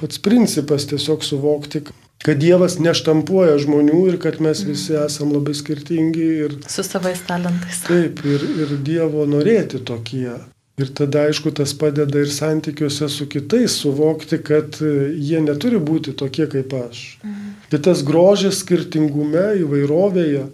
pats 0.00 0.20
principas 0.24 0.86
tiesiog 0.88 1.26
suvokti, 1.26 1.82
kad 2.24 2.40
Dievas 2.40 2.78
neštampuoja 2.80 3.58
žmonių 3.60 4.00
ir 4.12 4.16
kad 4.22 4.40
mes 4.40 4.62
visi 4.64 4.96
esame 4.96 5.36
labai 5.36 5.52
skirtingi. 5.56 6.30
Ir, 6.46 6.56
Su 6.72 6.84
savais 6.86 7.20
talentais. 7.28 7.82
Taip, 7.84 8.24
ir, 8.24 8.46
ir 8.64 8.72
Dievo 8.84 9.26
norėti 9.28 9.82
tokie. 9.84 10.38
Ir 10.80 10.88
tada, 10.96 11.26
aišku, 11.28 11.52
tas 11.52 11.74
padeda 11.76 12.22
ir 12.24 12.32
santykiuose 12.32 13.10
su 13.12 13.28
kitais 13.28 13.76
suvokti, 13.82 14.40
kad 14.40 14.80
jie 14.80 15.44
neturi 15.44 15.76
būti 15.76 16.16
tokie 16.16 16.48
kaip 16.48 16.72
aš. 16.80 17.04
Mhm. 17.20 17.54
Bet 17.70 17.84
tas 17.84 18.00
grožis 18.08 18.64
skirtingume, 18.64 19.50
įvairovėje, 19.60 20.48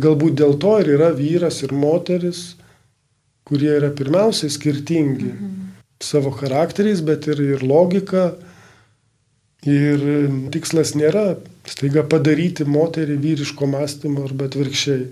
galbūt 0.00 0.38
dėl 0.40 0.58
to 0.62 0.78
ir 0.82 0.94
yra 0.96 1.10
vyras 1.16 1.62
ir 1.66 1.74
moteris, 1.76 2.54
kurie 3.44 3.72
yra 3.76 3.90
pirmiausiai 3.94 4.52
skirtingi 4.52 5.30
mhm. 5.30 5.54
savo 6.02 6.32
charakteriais, 6.34 7.04
bet 7.04 7.28
ir, 7.32 7.42
ir 7.56 7.64
logika, 7.66 8.32
Ir 9.64 10.02
tikslas 10.52 10.92
nėra 10.92 11.38
staiga 11.64 12.02
padaryti 12.04 12.66
moterį 12.68 13.16
vyriško 13.22 13.66
mąstymo 13.72 14.26
arba 14.28 14.50
atvirkščiai. 14.50 15.06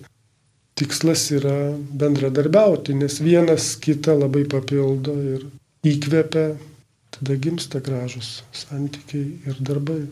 Tikslas 0.76 1.24
yra 1.32 1.72
bendradarbiauti, 2.00 2.92
nes 2.96 3.18
vienas 3.24 3.72
kitą 3.80 4.18
labai 4.18 4.44
papildo 4.48 5.14
ir 5.16 5.46
įkvepia, 5.88 6.58
tada 7.16 7.36
gimsta 7.40 7.80
gražus 7.80 8.42
santykiai 8.56 9.40
ir 9.48 9.64
darbai. 9.64 10.02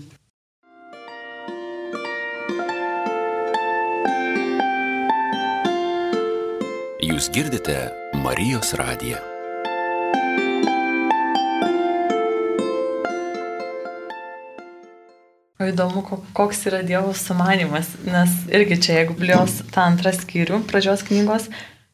Jūs 7.20 7.26
girdite 7.34 7.74
Marijos 8.16 8.70
radiją. 8.80 9.18
O 15.60 15.66
įdomu, 15.68 16.00
koks 16.32 16.62
yra 16.70 16.78
Dievo 16.80 17.12
sumanimas, 17.12 17.90
nes 18.08 18.38
irgi 18.48 18.78
čia, 18.80 18.94
jeigu 19.02 19.18
Biblijos 19.18 19.58
tą 19.68 19.84
antrą 19.90 20.14
skyrių 20.16 20.62
pradžios 20.70 21.04
knygos 21.10 21.50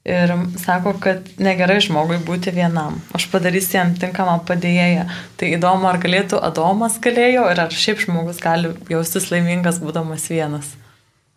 ir 0.07 0.31
sako, 0.63 0.93
kad 1.03 1.27
negerai 1.43 1.81
žmogui 1.83 2.21
būti 2.23 2.55
vienam, 2.55 3.01
aš 3.11 3.27
padarysiu 3.33 3.81
jam 3.81 3.97
tinkamą 3.99 4.45
padėjėją. 4.47 5.09
Tai 5.43 5.49
įdomu, 5.57 5.91
ar 5.91 5.99
galėtų 6.07 6.39
Adomas 6.39 7.01
galėjo 7.03 7.49
ir 7.51 7.65
ar 7.65 7.75
šiaip 7.75 8.07
žmogus 8.07 8.39
gali 8.47 8.77
jaustis 8.95 9.27
laimingas 9.35 9.83
būdamas 9.83 10.31
vienas, 10.31 10.71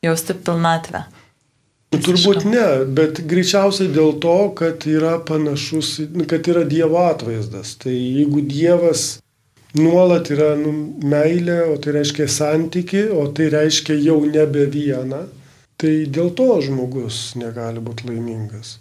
jausti 0.06 0.38
pilnatvę. 0.38 1.08
Nu, 1.90 1.98
turbūt 2.06 2.44
ne, 2.46 2.66
bet 2.86 3.24
greičiausiai 3.30 3.90
dėl 3.90 4.20
to, 4.22 4.36
kad 4.58 4.86
yra 4.86 5.16
panašus, 5.26 5.96
kad 6.30 6.46
yra 6.52 6.62
Dievo 6.70 7.02
atvaizdas. 7.02 7.74
Tai 7.82 7.94
jeigu 7.94 8.44
Dievas 8.46 9.08
nuolat 9.78 10.30
yra 10.34 10.52
nu, 10.60 10.74
meilė, 11.02 11.64
o 11.74 11.78
tai 11.82 11.96
reiškia 11.98 12.28
santyki, 12.30 13.08
o 13.10 13.26
tai 13.34 13.50
reiškia 13.54 13.98
jau 14.06 14.20
nebe 14.26 14.68
viena, 14.70 15.24
tai 15.82 15.94
dėl 16.06 16.30
to 16.38 16.52
žmogus 16.66 17.34
negali 17.40 17.82
būti 17.82 18.10
laimingas. 18.10 18.78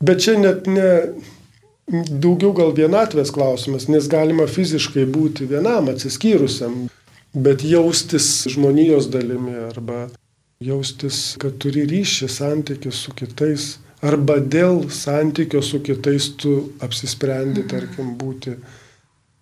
Bet 0.00 0.22
čia 0.24 0.38
net 0.38 0.68
ne 0.70 0.90
daugiau 1.90 2.54
gal 2.56 2.72
vienatvės 2.76 3.32
klausimas, 3.34 3.88
nes 3.92 4.08
galima 4.08 4.46
fiziškai 4.48 5.04
būti 5.12 5.48
vienam 5.50 5.88
atsiskyrusiam, 5.92 6.86
bet 7.34 7.64
jaustis 7.66 8.46
žmonijos 8.48 9.10
dalimi 9.12 9.56
arba 9.68 10.06
jaustis, 10.58 11.36
kad 11.38 11.54
turi 11.62 11.84
ryšį 11.86 12.26
santykių 12.34 12.90
su 12.90 13.12
kitais, 13.14 13.66
arba 14.02 14.40
dėl 14.42 14.88
santykio 14.90 15.60
su 15.62 15.78
kitais 15.86 16.32
tu 16.34 16.54
apsisprendi, 16.82 17.62
tarkim, 17.70 18.16
būti 18.18 18.56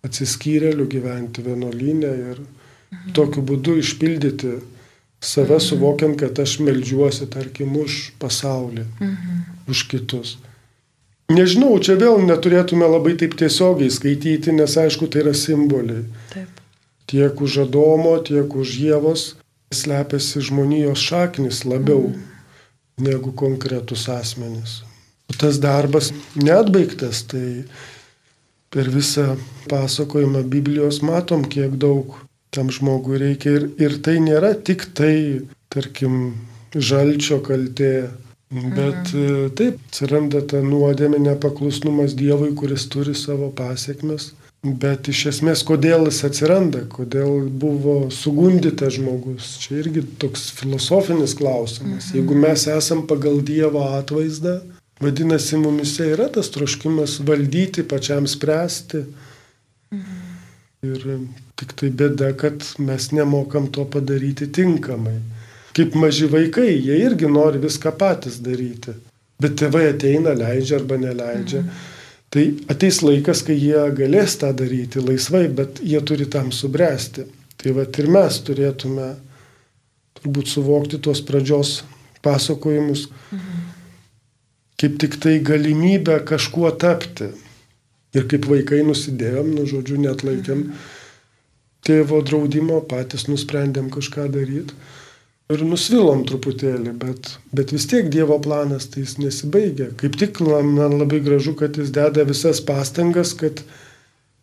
atsiskyrėlių 0.04 0.84
gyventi 0.92 1.44
vienuolynę 1.46 2.10
ir 2.32 2.42
mhm. 2.42 3.14
tokiu 3.16 3.44
būdu 3.48 3.78
išpildyti 3.80 4.58
save, 5.24 5.56
mhm. 5.56 5.64
suvokiant, 5.68 6.18
kad 6.20 6.36
aš 6.44 6.58
melžiuosi, 6.66 7.30
tarkim, 7.32 7.72
už 7.80 8.12
pasaulį, 8.20 8.84
mhm. 9.00 9.40
už 9.72 9.86
kitus. 9.94 10.34
Nežinau, 11.32 11.72
čia 11.80 11.96
vėl 11.96 12.20
neturėtume 12.28 12.84
labai 12.92 13.16
taip 13.16 13.38
tiesiogiai 13.40 13.88
skaityti, 13.90 14.52
nes 14.52 14.76
aišku, 14.84 15.08
tai 15.08 15.24
yra 15.24 15.32
simboliai. 15.34 16.04
Taip. 16.34 16.62
Tiek 17.08 17.40
už 17.40 17.62
Adomo, 17.64 18.18
tiek 18.20 18.52
už 18.52 18.76
Jėvos 18.84 19.30
slepiasi 19.74 20.40
žmonijos 20.48 21.02
šaknis 21.02 21.64
labiau 21.64 22.08
mhm. 22.10 22.20
negu 23.06 23.32
konkretus 23.32 24.08
asmenys. 24.08 24.82
O 25.30 25.34
tas 25.34 25.58
darbas 25.58 26.12
neatbaigtas, 26.38 27.24
tai 27.26 27.64
per 28.70 28.90
visą 28.92 29.34
pasakojimą 29.70 30.44
Biblijos 30.50 31.00
matom, 31.02 31.44
kiek 31.44 31.74
daug 31.82 32.14
tam 32.54 32.70
žmogui 32.70 33.18
reikia. 33.22 33.56
Ir, 33.58 33.66
ir 33.82 33.98
tai 34.06 34.18
nėra 34.22 34.54
tik 34.54 34.86
tai, 34.94 35.42
tarkim, 35.72 36.36
žalčio 36.76 37.40
kaltė, 37.44 38.08
bet 38.52 39.12
mhm. 39.12 39.52
taip, 39.58 39.80
atsiranda 39.90 40.42
ta 40.46 40.62
nuodėmė 40.62 41.20
nepaklusnumas 41.26 42.14
Dievui, 42.18 42.52
kuris 42.58 42.86
turi 42.92 43.16
savo 43.18 43.50
pasiekmes. 43.50 44.30
Bet 44.66 45.06
iš 45.12 45.26
esmės, 45.30 45.60
kodėl 45.66 46.08
jis 46.08 46.24
atsiranda, 46.26 46.80
kodėl 46.90 47.44
buvo 47.62 48.08
sugundytas 48.10 48.96
žmogus, 48.96 49.52
čia 49.62 49.76
irgi 49.82 50.02
toks 50.18 50.48
filosofinis 50.56 51.36
klausimas. 51.38 52.08
Mhm. 52.08 52.16
Jeigu 52.18 52.38
mes 52.46 52.66
esam 52.72 53.04
pagal 53.06 53.42
Dievo 53.46 53.84
atvaizdą, 53.98 54.60
Vadinasi, 55.00 55.58
mumise 55.60 56.06
yra 56.14 56.28
tas 56.32 56.48
troškimas 56.50 57.18
valdyti, 57.20 57.82
pačiam 57.84 58.26
spręsti. 58.26 59.02
Mhm. 59.92 60.22
Ir 60.86 61.02
tik 61.56 61.74
tai 61.76 61.90
bėda, 61.90 62.30
kad 62.36 62.64
mes 62.78 63.10
nemokam 63.12 63.66
to 63.72 63.84
padaryti 63.84 64.48
tinkamai. 64.48 65.18
Kaip 65.76 65.96
maži 66.00 66.28
vaikai, 66.32 66.70
jie 66.80 66.96
irgi 67.04 67.28
nori 67.28 67.60
viską 67.60 67.92
patys 67.98 68.38
daryti. 68.40 68.94
Bet 69.40 69.58
tėvai 69.60 69.90
ateina, 69.90 70.32
leidžia 70.32 70.78
arba 70.80 70.96
neleidžia. 70.96 71.60
Mhm. 71.60 71.84
Tai 72.30 72.42
ateis 72.72 73.00
laikas, 73.04 73.42
kai 73.46 73.54
jie 73.54 73.82
galės 73.96 74.34
tą 74.40 74.50
daryti 74.56 75.02
laisvai, 75.02 75.46
bet 75.48 75.80
jie 75.82 76.00
turi 76.02 76.26
tam 76.30 76.50
subręsti. 76.52 77.26
Tai 77.56 77.72
va 77.76 77.86
ir 77.86 78.10
mes 78.12 78.40
turėtume 78.46 79.12
turbūt 80.18 80.50
suvokti 80.50 80.98
tuos 81.02 81.22
pradžios 81.24 81.78
pasakojimus, 82.24 83.06
mhm. 83.30 83.64
kaip 84.80 84.98
tik 85.00 85.16
tai 85.22 85.38
galimybę 85.40 86.18
kažkuo 86.26 86.72
tapti. 86.74 87.30
Ir 88.16 88.24
kaip 88.30 88.46
vaikai 88.48 88.80
nusidėjom, 88.86 89.50
nu 89.52 89.66
žodžiu, 89.68 89.98
net 90.00 90.22
laikėm 90.24 90.60
mhm. 90.66 90.84
tėvo 91.86 92.22
draudimo, 92.26 92.80
patys 92.90 93.28
nusprendėm 93.30 93.90
kažką 93.92 94.28
daryti 94.32 94.74
ir 95.52 95.62
nusvilom 95.62 96.24
truputėlį, 96.26 96.92
bet, 97.02 97.32
bet 97.54 97.72
vis 97.74 97.86
tiek 97.90 98.08
Dievo 98.10 98.38
planas 98.42 98.88
tai 98.90 99.04
jis 99.04 99.16
nesibaigia. 99.22 99.92
Kaip 100.00 100.18
tik 100.18 100.40
man 100.42 100.96
labai 100.98 101.20
gražu, 101.22 101.54
kad 101.58 101.78
jis 101.78 101.92
deda 101.94 102.26
visas 102.26 102.62
pastangas, 102.66 103.34
kad 103.38 103.62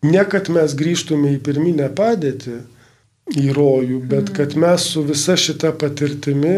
ne 0.05 0.23
kad 0.29 0.51
mes 0.53 0.75
grįžtume 0.79 1.35
į 1.35 1.41
pirminę 1.43 1.89
padėtį, 1.97 2.61
į 3.39 3.43
rojų, 3.55 4.01
bet 4.11 4.29
mm. 4.29 4.35
kad 4.35 4.55
mes 4.59 4.87
su 4.93 5.03
visa 5.07 5.35
šita 5.39 5.71
patirtimi 5.79 6.55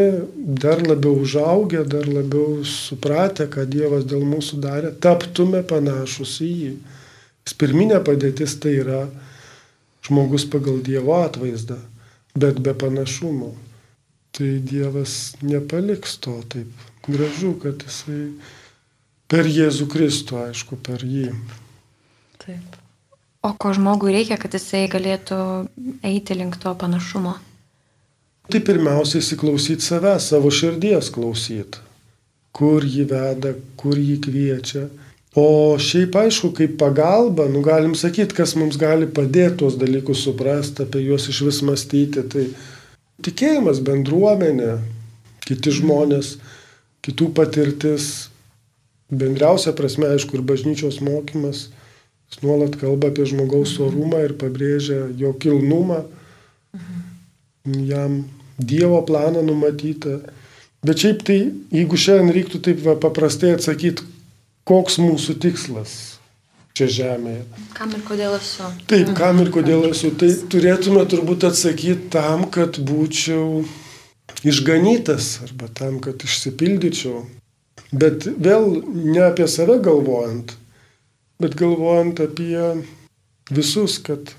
dar 0.61 0.81
labiau 0.81 1.19
užaugę, 1.21 1.83
dar 1.89 2.07
labiau 2.09 2.63
supratę, 2.65 3.45
ką 3.53 3.67
Dievas 3.69 4.07
dėl 4.09 4.25
mūsų 4.25 4.61
darė, 4.63 4.89
taptume 5.01 5.61
panašus 5.65 6.39
į 6.41 6.53
jį. 6.61 6.71
Pirminė 7.61 7.99
padėtis 8.01 8.57
tai 8.57 8.79
yra 8.81 9.03
žmogus 10.05 10.47
pagal 10.49 10.81
Dievo 10.85 11.19
atvaizdą, 11.21 11.77
bet 12.33 12.57
be 12.65 12.73
panašumo 12.73 13.53
tai 14.35 14.59
Dievas 14.59 15.35
nepaliks 15.41 16.17
to 16.23 16.37
taip. 16.51 16.85
Gražu, 17.07 17.53
kad 17.61 17.83
jisai 17.85 18.33
per 19.31 19.47
Jėzų 19.47 19.87
Kristų, 19.91 20.39
aišku, 20.49 20.79
per 20.83 21.05
jį. 21.05 21.29
Taip. 22.41 22.79
O 23.45 23.53
ko 23.61 23.71
žmogui 23.77 24.13
reikia, 24.15 24.39
kad 24.41 24.53
jisai 24.57 24.87
galėtų 24.89 25.37
eiti 26.05 26.37
link 26.37 26.57
to 26.61 26.73
panašumo? 26.81 27.35
Tai 28.49 28.61
pirmiausia 28.61 29.21
įsiklausyti 29.21 29.85
save, 29.85 30.15
savo 30.21 30.51
širdies 30.53 31.11
klausyti. 31.13 31.81
Kur 32.55 32.85
jį 32.85 33.07
veda, 33.09 33.53
kur 33.77 33.97
jį 33.97 34.19
kviečia. 34.25 34.85
O 35.35 35.75
šiaip 35.81 36.15
aišku, 36.15 36.51
kaip 36.55 36.77
pagalba, 36.79 37.49
nu 37.51 37.61
galim 37.65 37.95
sakyti, 37.97 38.37
kas 38.37 38.53
mums 38.55 38.77
gali 38.79 39.09
padėti 39.11 39.59
tuos 39.61 39.75
dalykus 39.77 40.21
suprasti, 40.23 40.85
apie 40.85 41.01
juos 41.03 41.25
iš 41.29 41.41
vis 41.49 41.59
mąstyti. 41.67 42.23
Tai 42.31 42.45
Tikėjimas, 43.23 43.79
bendruomenė, 43.85 44.79
kiti 45.45 45.71
žmonės, 45.77 46.35
kitų 47.05 47.29
patirtis, 47.37 48.29
bendriausia 49.13 49.71
prasme, 49.77 50.09
aišku, 50.11 50.35
ir 50.35 50.45
bažnyčios 50.47 50.99
mokymas, 51.05 51.69
jis 52.31 52.41
nuolat 52.43 52.75
kalba 52.81 53.13
apie 53.13 53.27
žmogaus 53.29 53.77
orumą 53.79 54.23
ir 54.25 54.35
pabrėžia 54.41 55.05
jo 55.19 55.35
kilnumą, 55.39 56.03
jam 57.65 58.23
Dievo 58.55 59.01
planą 59.03 59.41
numatytą. 59.43 60.21
Bet 60.85 61.01
šiaip 61.01 61.23
tai, 61.27 61.39
jeigu 61.75 61.97
šiandien 61.99 62.31
reiktų 62.31 62.61
taip 62.63 62.79
va, 62.85 62.93
paprastai 62.95 63.51
atsakyti, 63.55 64.05
koks 64.63 64.95
mūsų 65.01 65.35
tikslas, 65.43 66.14
čia 66.75 66.87
žemėje. 66.91 67.45
Kam 67.75 67.93
ir 67.95 68.03
kodėl 68.07 68.35
esu? 68.37 68.67
Taip, 68.89 69.13
kam 69.17 69.39
ir 69.43 69.51
kodėl 69.53 69.87
esu. 69.91 70.11
Tai 70.19 70.29
turėtume 70.51 71.05
turbūt 71.11 71.47
atsakyti 71.47 72.11
tam, 72.13 72.47
kad 72.51 72.79
būčiau 72.89 73.63
išganytas 74.45 75.39
arba 75.47 75.71
tam, 75.79 75.99
kad 76.03 76.21
išsipildyčiau. 76.27 77.23
Bet 77.95 78.27
vėl 78.27 78.81
ne 78.91 79.23
apie 79.23 79.47
save 79.51 79.77
galvojant, 79.83 80.55
bet 81.39 81.55
galvojant 81.59 82.19
apie 82.23 82.59
visus, 83.51 83.97
kad 84.03 84.33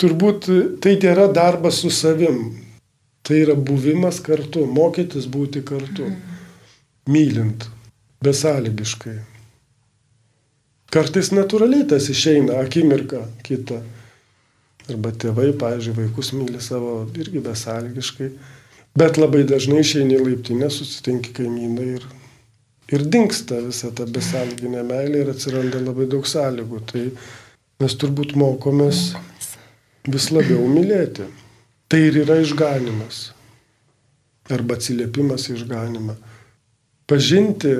turbūt 0.00 0.48
tai 0.84 0.96
nėra 1.02 1.28
darbas 1.32 1.82
su 1.84 1.92
savim. 1.92 2.62
Tai 3.26 3.40
yra 3.42 3.56
buvimas 3.58 4.20
kartu, 4.22 4.62
mokytis 4.70 5.24
būti 5.26 5.64
kartu, 5.66 6.12
mylint, 7.10 7.66
besąlygiškai. 8.22 9.35
Kartais 10.92 11.32
natūraliai 11.34 11.86
tas 11.90 12.06
išeina 12.12 12.60
akimirką 12.62 13.24
kitą. 13.46 13.80
Arba 14.86 15.10
tėvai, 15.10 15.48
pavyzdžiui, 15.58 15.96
vaikus 15.96 16.30
myli 16.36 16.60
savo 16.62 17.00
irgi 17.18 17.42
besalgiškai. 17.42 18.28
Bet 18.96 19.18
labai 19.18 19.42
dažnai 19.48 19.82
išeini 19.82 20.20
laiptinę, 20.20 20.68
susitinki 20.70 21.34
kaimynai 21.36 21.88
ir, 21.96 22.06
ir 22.94 23.02
dinksta 23.12 23.58
visa 23.64 23.90
ta 23.90 24.06
besalginė 24.06 24.84
meilė 24.86 25.24
ir 25.24 25.32
atsiranda 25.34 25.82
labai 25.82 26.06
daug 26.12 26.28
sąlygų. 26.30 26.80
Tai 26.92 27.02
mes 27.82 27.98
turbūt 27.98 28.36
mokomės 28.38 29.02
vis 30.06 30.30
labiau 30.30 30.70
mylėti. 30.70 31.26
Tai 31.90 32.00
ir 32.02 32.22
yra 32.22 32.38
išganimas. 32.42 33.32
Arba 34.54 34.78
atsiliepimas 34.78 35.50
išganimą. 35.50 36.14
Pažinti 37.10 37.74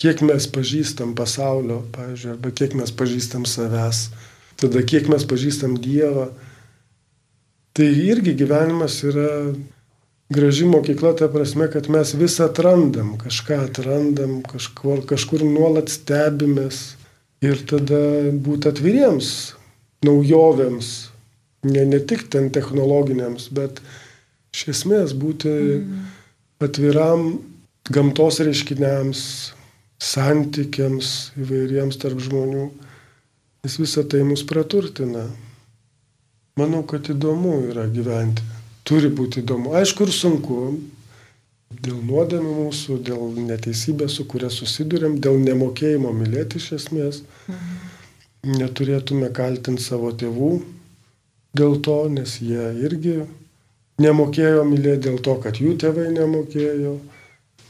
kiek 0.00 0.22
mes 0.26 0.46
pažįstam 0.50 1.14
pasaulio, 1.18 1.82
pavyzdžiui, 1.94 2.34
arba 2.34 2.50
kiek 2.54 2.74
mes 2.78 2.90
pažįstam 2.94 3.46
savęs, 3.48 4.08
tada 4.60 4.82
kiek 4.82 5.08
mes 5.12 5.26
pažįstam 5.28 5.78
Dievą. 5.82 6.30
Tai 7.74 7.86
irgi 7.90 8.36
gyvenimas 8.38 9.00
yra 9.06 9.54
graži 10.34 10.66
mokykla, 10.70 11.14
ta 11.18 11.28
prasme, 11.28 11.68
kad 11.70 11.88
mes 11.90 12.14
vis 12.18 12.38
atrandam, 12.42 13.16
kažką 13.20 13.64
atrandam, 13.68 14.38
kažkur, 14.46 15.02
kažkur 15.10 15.44
nuolat 15.46 15.90
stebimės 15.92 16.94
ir 17.44 17.60
tada 17.68 18.30
būti 18.32 18.70
atviriems 18.70 19.32
naujovėms, 20.04 20.92
ne, 21.68 21.84
ne 21.88 22.00
tik 22.00 22.28
ten 22.32 22.50
technologiniams, 22.54 23.48
bet 23.56 23.80
iš 24.54 24.68
esmės 24.74 25.14
būti 25.16 25.50
mm. 25.50 26.06
atviram 26.64 27.26
gamtos 27.90 28.40
reiškiniams, 28.44 29.20
santykiams 30.04 31.10
įvairiems 31.40 31.98
tarp 32.02 32.20
žmonių, 32.24 32.66
nes 33.64 33.78
visa 33.80 34.04
tai 34.04 34.22
mus 34.28 34.44
praturtina. 34.46 35.24
Manau, 36.60 36.84
kad 36.86 37.08
įdomu 37.10 37.56
yra 37.72 37.88
gyventi. 37.90 38.44
Turi 38.86 39.08
būti 39.10 39.40
įdomu. 39.42 39.72
Aišku 39.78 40.06
ir 40.06 40.12
sunku. 40.14 40.58
Dėl 41.74 41.96
nuodėmų 42.06 42.52
mūsų, 42.68 43.00
dėl 43.02 43.32
neteisybės, 43.48 44.18
su 44.18 44.26
kuria 44.30 44.50
susidurėm, 44.52 45.16
dėl 45.24 45.40
nemokėjimo 45.42 46.12
mylėti 46.14 46.60
iš 46.60 46.68
esmės. 46.76 47.24
Mhm. 47.48 48.60
Neturėtume 48.60 49.32
kaltinti 49.34 49.82
savo 49.82 50.12
tėvų 50.12 50.52
dėl 51.58 51.80
to, 51.86 51.96
nes 52.12 52.36
jie 52.42 52.68
irgi 52.84 53.16
nemokėjo 54.02 54.64
mylėti 54.68 55.08
dėl 55.08 55.18
to, 55.26 55.36
kad 55.42 55.60
jų 55.62 55.76
tėvai 55.80 56.10
nemokėjo. 56.14 56.94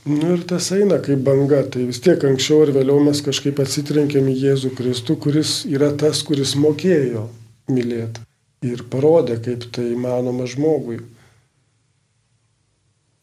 Nu 0.04 0.34
ir 0.34 0.42
tas 0.44 0.66
eina 0.76 0.98
kaip 1.00 1.22
banga, 1.24 1.62
tai 1.64 1.86
vis 1.88 2.02
tiek 2.04 2.20
anksčiau 2.28 2.66
ir 2.66 2.74
vėliau 2.76 3.00
mes 3.06 3.22
kažkaip 3.24 3.62
atsitrenkėm 3.64 4.28
į 4.28 4.34
Jėzų 4.42 4.74
Kristų, 4.76 5.16
kuris 5.24 5.52
yra 5.70 5.88
tas, 5.96 6.20
kuris 6.28 6.52
mokėjo 6.60 7.24
mylėti 7.72 8.20
ir 8.68 8.84
parodė, 8.92 9.38
kaip 9.44 9.64
tai 9.72 9.86
įmanoma 9.94 10.44
žmogui. 10.50 10.98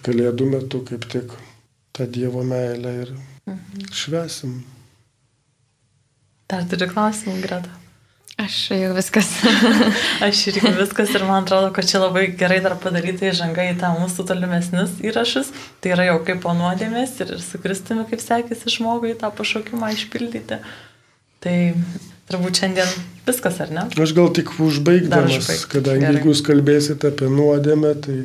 Kalėdų 0.01 0.47
metu 0.55 0.81
kaip 0.87 1.05
tik 1.13 1.35
tą 1.93 2.09
Dievo 2.09 2.41
meilę 2.41 2.95
ir 3.03 3.13
mhm. 3.13 3.85
švesim. 3.93 4.57
Dar 6.49 6.65
turi 6.65 6.89
klausimų, 6.89 7.37
Greta? 7.45 7.80
Aš 8.41 8.55
jau 8.73 8.93
viskas. 8.95 9.27
Aš 10.27 10.39
irgi 10.49 10.71
viskas 10.77 11.11
ir 11.13 11.25
man 11.27 11.43
atrodo, 11.43 11.69
kad 11.75 11.87
čia 11.89 12.01
labai 12.01 12.25
gerai 12.37 12.59
dar 12.63 12.77
padaryta 12.81 13.27
įžanga 13.29 13.67
į 13.69 13.75
tą 13.81 13.91
mūsų 13.99 14.25
tolimesnius 14.29 14.95
įrašus. 15.05 15.51
Tai 15.81 15.91
yra 15.95 16.07
jau 16.09 16.19
kaip 16.25 16.41
po 16.45 16.55
nuodėmės 16.57 17.13
ir 17.21 17.35
su 17.43 17.61
Kristumi, 17.61 18.07
kaip 18.09 18.23
sekėsi 18.23 18.73
žmogui 18.77 19.13
tą 19.19 19.29
pašaukimą 19.37 19.91
išpildyti. 19.97 20.61
Tai 21.41 21.55
turbūt 22.31 22.63
šiandien 22.63 22.95
viskas, 23.27 23.59
ar 23.61 23.75
ne? 23.75 23.85
Aš 24.05 24.15
gal 24.17 24.31
tik 24.33 24.53
užbaigdamas, 24.61 25.51
kadangi 25.69 26.05
gerai. 26.05 26.17
jeigu 26.17 26.33
jūs 26.33 26.41
kalbėsite 26.47 27.11
apie 27.11 27.29
nuodėmę, 27.29 27.93
tai, 28.01 28.17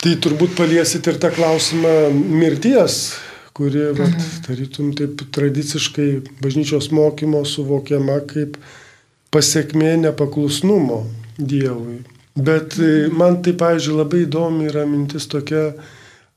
tai 0.00 0.14
turbūt 0.26 0.56
paliesit 0.58 1.08
ir 1.08 1.20
tą 1.22 1.32
klausimą 1.36 1.96
mirties 2.12 3.02
kuri, 3.60 3.78
mhm. 3.78 3.98
vat, 3.98 4.28
tarytum, 4.46 4.92
taip 4.96 5.24
tradiciškai 5.34 6.10
bažnyčios 6.40 6.90
mokymo 6.96 7.42
suvokiama 7.44 8.20
kaip 8.30 8.56
pasiekmė 9.34 9.96
nepaklusnumo 10.04 11.04
Dievui. 11.38 12.00
Bet 12.36 12.76
e, 12.78 13.08
man 13.12 13.40
tai, 13.44 13.54
pavyzdžiui, 13.58 13.96
labai 14.00 14.24
įdomi 14.26 14.68
yra 14.70 14.84
mintis 14.88 15.26
tokia, 15.30 15.70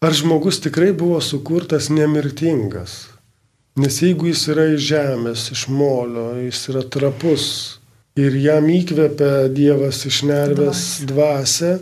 ar 0.03 0.15
žmogus 0.15 0.61
tikrai 0.63 0.91
buvo 0.95 1.19
sukurtas 1.21 1.89
nemirtingas. 1.93 3.13
Nes 3.79 3.99
jeigu 4.03 4.29
jis 4.29 4.43
yra 4.53 4.67
iš 4.73 4.83
žemės, 4.91 5.47
iš 5.53 5.67
molio, 5.73 6.33
jis 6.43 6.59
yra 6.69 6.83
trapus 6.93 7.45
ir 8.19 8.35
jam 8.37 8.67
įkvepia 8.69 9.47
Dievas 9.49 10.03
iš 10.05 10.21
nervės 10.29 10.83
dvasę, 11.09 11.79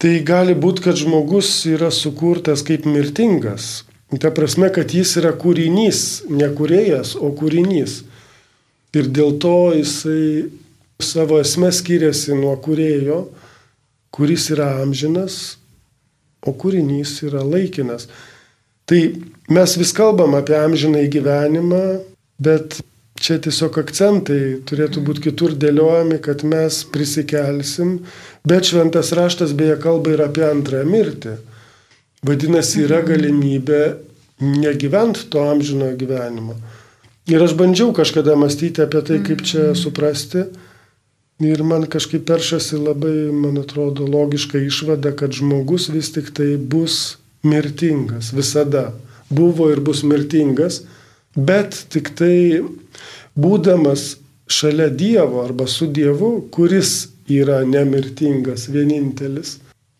tai 0.00 0.18
gali 0.24 0.52
būti, 0.52 0.84
kad 0.84 1.00
žmogus 1.00 1.50
yra 1.70 1.88
sukurtas 1.94 2.64
kaip 2.66 2.84
mirtingas. 2.84 3.86
Ta 4.20 4.32
prasme, 4.32 4.68
kad 4.72 4.92
jis 4.92 5.16
yra 5.20 5.34
kūrinys, 5.36 6.28
ne 6.32 6.48
kūrėjas, 6.56 7.14
o 7.16 7.32
kūrinys. 7.36 8.02
Ir 8.96 9.10
dėl 9.12 9.36
to 9.42 9.74
jisai 9.76 10.48
savo 11.02 11.38
esmę 11.42 11.70
skiriasi 11.74 12.36
nuo 12.38 12.54
kūrėjo, 12.64 13.20
kuris 14.14 14.48
yra 14.54 14.70
amžinas, 14.82 15.58
o 16.40 16.54
kūrinys 16.56 17.18
yra 17.26 17.44
laikinas. 17.44 18.08
Tai 18.88 19.00
mes 19.52 19.74
vis 19.76 19.92
kalbam 19.92 20.34
apie 20.38 20.56
amžiną 20.56 21.02
gyvenimą, 21.12 21.82
bet 22.40 22.78
čia 23.20 23.36
tiesiog 23.42 23.76
akcentai 23.82 24.40
turėtų 24.66 25.02
būti 25.04 25.26
kitur 25.28 25.54
dėliojami, 25.58 26.20
kad 26.24 26.44
mes 26.46 26.80
prisikelsim, 26.88 27.98
bet 28.48 28.70
šventas 28.70 29.12
raštas 29.16 29.52
beje 29.58 29.76
kalba 29.82 30.14
ir 30.14 30.24
apie 30.24 30.46
antrąją 30.48 30.88
mirtį. 30.88 31.36
Vadinasi, 32.26 32.86
yra 32.86 33.02
galimybė 33.06 33.82
negyventi 34.40 35.28
to 35.30 35.44
amžino 35.50 35.92
gyvenimo. 35.98 36.56
Ir 37.28 37.42
aš 37.44 37.52
bandžiau 37.58 37.92
kažkada 37.92 38.38
mąstyti 38.40 38.80
apie 38.80 39.02
tai, 39.04 39.18
kaip 39.20 39.42
čia 39.44 39.74
suprasti. 39.76 40.46
Ir 41.44 41.60
man 41.60 41.84
kažkaip 41.84 42.24
peršasi 42.24 42.78
labai, 42.80 43.28
man 43.30 43.60
atrodo, 43.60 44.06
logiška 44.08 44.58
išvada, 44.64 45.12
kad 45.12 45.36
žmogus 45.36 45.90
vis 45.92 46.08
tik 46.14 46.30
tai 46.32 46.56
bus 46.56 47.18
mirtingas 47.44 48.32
visada. 48.32 48.94
Buvo 49.28 49.68
ir 49.68 49.82
bus 49.84 50.00
mirtingas, 50.08 50.80
bet 51.36 51.76
tik 51.92 52.14
tai 52.16 52.64
būdamas 53.36 54.16
šalia 54.48 54.88
Dievo 54.88 55.44
arba 55.44 55.68
su 55.68 55.86
Dievu, 55.86 56.48
kuris 56.50 57.10
yra 57.28 57.60
nemirtingas, 57.68 58.70
vienintelis, 58.72 59.58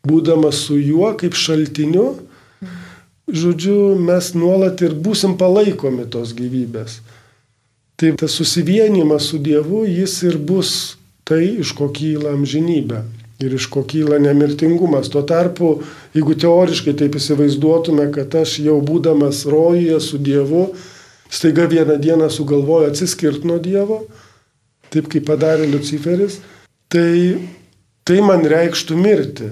būdamas 0.08 0.64
su 0.64 0.80
juo 0.80 1.12
kaip 1.20 1.36
šaltiniu, 1.36 2.08
žodžiu, 3.28 3.98
mes 4.00 4.32
nuolat 4.32 4.80
ir 4.80 4.96
būsim 4.96 5.36
palaikomi 5.36 6.08
tos 6.08 6.32
gyvybės. 6.32 7.02
Tai 7.98 8.12
tas 8.16 8.34
susivienimas 8.38 9.26
su 9.32 9.40
Dievu, 9.42 9.82
jis 9.90 10.20
ir 10.22 10.36
bus 10.38 10.98
tai, 11.26 11.58
iš 11.64 11.72
ko 11.74 11.88
kyla 11.90 12.36
amžinybė 12.36 13.02
ir 13.38 13.54
iš 13.54 13.68
ko 13.70 13.84
kyla 13.86 14.18
nemirtingumas. 14.22 15.10
Tuo 15.10 15.22
tarpu, 15.22 15.76
jeigu 16.14 16.34
teoriškai 16.34 16.94
taip 16.98 17.18
įsivaizduotume, 17.18 18.08
kad 18.14 18.34
aš 18.40 18.58
jau 18.64 18.78
būdamas 18.82 19.44
rojuje 19.50 20.00
su 20.02 20.18
Dievu, 20.18 20.64
staiga 21.30 21.68
vieną 21.70 21.98
dieną 22.02 22.30
sugalvoju 22.34 22.90
atsiskirti 22.90 23.46
nuo 23.46 23.60
Dievo, 23.62 24.00
taip 24.90 25.10
kaip 25.12 25.26
padarė 25.28 25.68
Luciferis, 25.70 26.40
tai 26.90 27.38
tai 28.08 28.22
man 28.24 28.46
reikštų 28.48 28.96
mirti. 28.96 29.50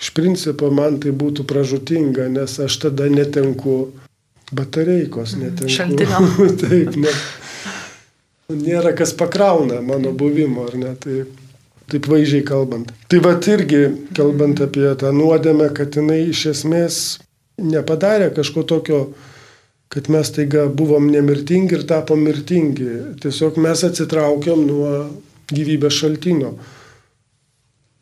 Iš 0.00 0.14
principo 0.16 0.70
man 0.72 0.96
tai 1.02 1.10
būtų 1.12 1.44
pražutinga, 1.44 2.30
nes 2.32 2.54
aš 2.64 2.78
tada 2.86 3.10
netenku 3.12 3.90
batareikos, 4.56 5.34
netenku. 5.36 5.74
Šaltinio. 5.74 6.22
taip, 6.62 6.96
net 6.96 7.18
nėra 8.56 8.94
kas 8.98 9.12
pakrauna 9.16 9.80
mano 9.84 10.12
buvimo, 10.16 10.66
ar 10.68 10.76
ne? 10.78 10.92
Taip, 11.00 11.32
taip 11.90 12.06
vaizdžiai 12.10 12.44
kalbant. 12.46 12.92
Tai 13.10 13.22
va 13.24 13.34
irgi, 13.54 13.82
kalbant 14.16 14.62
apie 14.64 14.86
tą 15.00 15.12
nuodėmę, 15.16 15.70
kad 15.76 15.96
jinai 15.98 16.22
iš 16.30 16.46
esmės 16.54 17.00
nepadarė 17.60 18.30
kažko 18.34 18.64
tokio, 18.64 19.00
kad 19.90 20.08
mes 20.12 20.30
taiga 20.30 20.68
buvom 20.70 21.08
nemirtingi 21.10 21.78
ir 21.78 21.86
tapom 21.88 22.22
mirtingi. 22.22 23.16
Tiesiog 23.22 23.58
mes 23.58 23.82
atsitraukiam 23.86 24.62
nuo 24.66 24.92
gyvybės 25.50 25.98
šaltinio. 25.98 26.54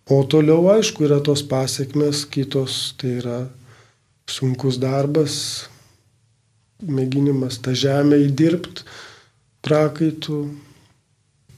O 0.09 0.23
toliau, 0.25 0.71
aišku, 0.73 1.05
yra 1.05 1.19
tos 1.25 1.43
pasiekmes, 1.45 2.25
kitos, 2.33 2.95
tai 3.01 3.19
yra 3.21 3.39
sunkus 4.29 4.79
darbas, 4.81 5.35
mėginimas 6.85 7.59
tą 7.65 7.75
žemę 7.77 8.21
įdirbti, 8.29 8.85
prakaitų, 9.67 10.41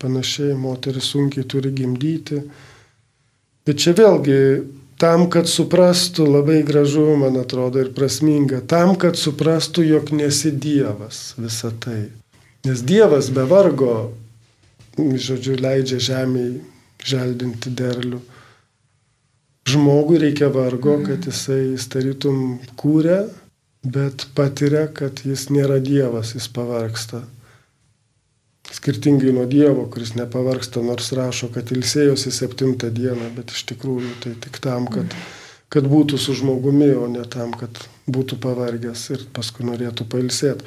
panašiai 0.00 0.56
moteris 0.56 1.10
sunkiai 1.12 1.46
turi 1.48 1.72
gimdyti. 1.76 2.40
Bet 3.66 3.82
čia 3.82 3.92
vėlgi 3.96 4.38
tam, 5.00 5.26
kad 5.32 5.48
suprastų, 5.48 6.26
labai 6.28 6.60
gražu, 6.66 7.06
man 7.20 7.38
atrodo, 7.40 7.80
ir 7.84 7.92
prasminga, 7.96 8.60
tam, 8.68 8.94
kad 9.00 9.20
suprastų, 9.20 9.84
jog 9.88 10.12
nesi 10.16 10.52
Dievas 10.52 11.34
visą 11.40 11.72
tai. 11.84 12.08
Nes 12.66 12.82
Dievas 12.84 13.30
be 13.32 13.46
vargo, 13.48 14.12
žodžiu, 14.98 15.56
leidžia 15.60 16.00
žemiai 16.10 16.60
želdinti 17.06 17.72
derlių. 17.76 18.20
Žmogui 19.70 20.18
reikia 20.20 20.48
vargo, 20.52 20.98
kad 21.04 21.28
jisai 21.28 21.76
starytum 21.80 22.58
kūrė, 22.80 23.22
bet 23.84 24.26
patiria, 24.36 24.86
kad 24.92 25.22
jis 25.24 25.48
nėra 25.52 25.78
Dievas, 25.84 26.34
jis 26.36 26.48
pavarksta. 26.52 27.22
Skirtingai 28.70 29.32
nuo 29.34 29.46
Dievo, 29.50 29.88
kuris 29.90 30.14
nepavarksta, 30.14 30.82
nors 30.86 31.10
rašo, 31.16 31.48
kad 31.54 31.72
ilsėjosi 31.74 32.30
septintą 32.34 32.92
dieną, 32.94 33.32
bet 33.34 33.50
iš 33.50 33.64
tikrųjų 33.72 34.12
tai 34.22 34.34
tik 34.44 34.60
tam, 34.62 34.86
kad, 34.90 35.16
kad 35.72 35.88
būtų 35.90 36.20
su 36.22 36.36
žmogumi, 36.38 36.92
o 36.94 37.08
ne 37.10 37.24
tam, 37.30 37.50
kad 37.58 37.82
būtų 38.10 38.38
pavargęs 38.42 39.02
ir 39.16 39.26
paskui 39.34 39.66
norėtų 39.66 40.06
pailsėti. 40.10 40.66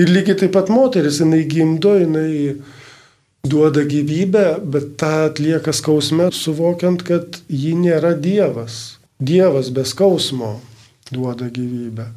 Ir 0.00 0.12
lygiai 0.12 0.36
taip 0.44 0.52
pat 0.56 0.68
moteris, 0.72 1.22
jinai 1.24 1.42
gimdo, 1.48 1.96
jinai 2.02 2.60
duoda 3.44 3.84
gyvybę, 3.88 4.60
bet 4.60 4.96
tą 5.00 5.12
atlieka 5.30 5.72
skausme, 5.72 6.28
suvokiant, 6.32 7.04
kad 7.08 7.40
ji 7.48 7.72
nėra 7.78 8.12
Dievas. 8.20 8.98
Dievas 9.20 9.72
be 9.72 9.84
skausmo 9.88 10.58
duoda 11.10 11.48
gyvybę. 11.48 12.10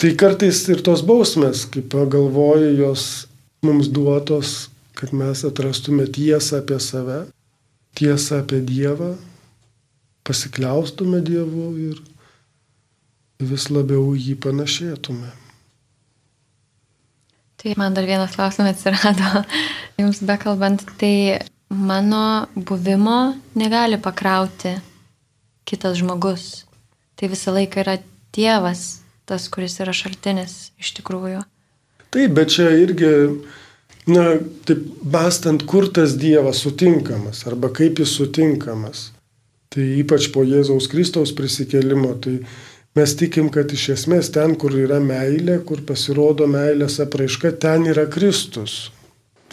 Tai 0.00 0.10
kartais 0.16 0.62
ir 0.72 0.80
tos 0.82 1.02
bausmės, 1.04 1.66
kaip 1.70 1.90
pagalvoju, 1.92 2.70
jos 2.78 3.29
mums 3.62 3.90
duotos, 3.92 4.70
kad 4.94 5.12
mes 5.16 5.44
atrastume 5.44 6.06
tiesą 6.06 6.60
apie 6.60 6.78
save, 6.80 7.20
tiesą 7.94 8.40
apie 8.44 8.60
Dievą, 8.64 9.14
pasikliaustume 10.24 11.20
Dievu 11.24 11.70
ir 11.90 12.00
vis 13.40 13.68
labiau 13.72 14.12
jį 14.14 14.36
panašėtume. 14.44 15.30
Tai 17.60 17.72
man 17.76 17.96
dar 17.96 18.06
vienas 18.08 18.36
klausimas 18.36 18.78
atsirado, 18.78 19.44
jums 20.00 20.22
bekalbant, 20.24 20.84
tai 21.00 21.40
mano 21.68 22.48
buvimo 22.56 23.34
negali 23.54 24.00
pakrauti 24.00 24.78
kitas 25.68 26.00
žmogus. 26.00 26.64
Tai 27.16 27.28
visą 27.28 27.52
laiką 27.52 27.84
yra 27.84 27.98
Dievas, 28.32 29.02
tas, 29.28 29.48
kuris 29.52 29.76
yra 29.82 29.92
šaltinis 29.94 30.70
iš 30.80 30.94
tikrųjų. 31.00 31.42
Taip, 32.10 32.32
bet 32.34 32.50
čia 32.50 32.72
irgi, 32.74 33.10
na, 34.10 34.24
taip 34.66 34.82
bastant, 35.06 35.62
kur 35.62 35.86
tas 35.94 36.16
Dievas 36.18 36.64
sutinkamas 36.64 37.44
arba 37.46 37.70
kaip 37.74 38.02
jis 38.02 38.16
sutinkamas. 38.18 39.10
Tai 39.70 39.84
ypač 40.00 40.26
po 40.34 40.42
Jėzaus 40.42 40.88
Kristaus 40.90 41.30
prisikėlimo, 41.38 42.16
tai 42.18 42.40
mes 42.98 43.12
tikim, 43.14 43.52
kad 43.54 43.70
iš 43.70 43.84
esmės 43.94 44.32
ten, 44.34 44.56
kur 44.58 44.74
yra 44.74 44.98
meilė, 44.98 45.60
kur 45.62 45.84
pasirodo 45.86 46.48
meilės 46.50 46.98
apraiška, 47.04 47.54
ten 47.62 47.86
yra 47.92 48.08
Kristus. 48.10 48.90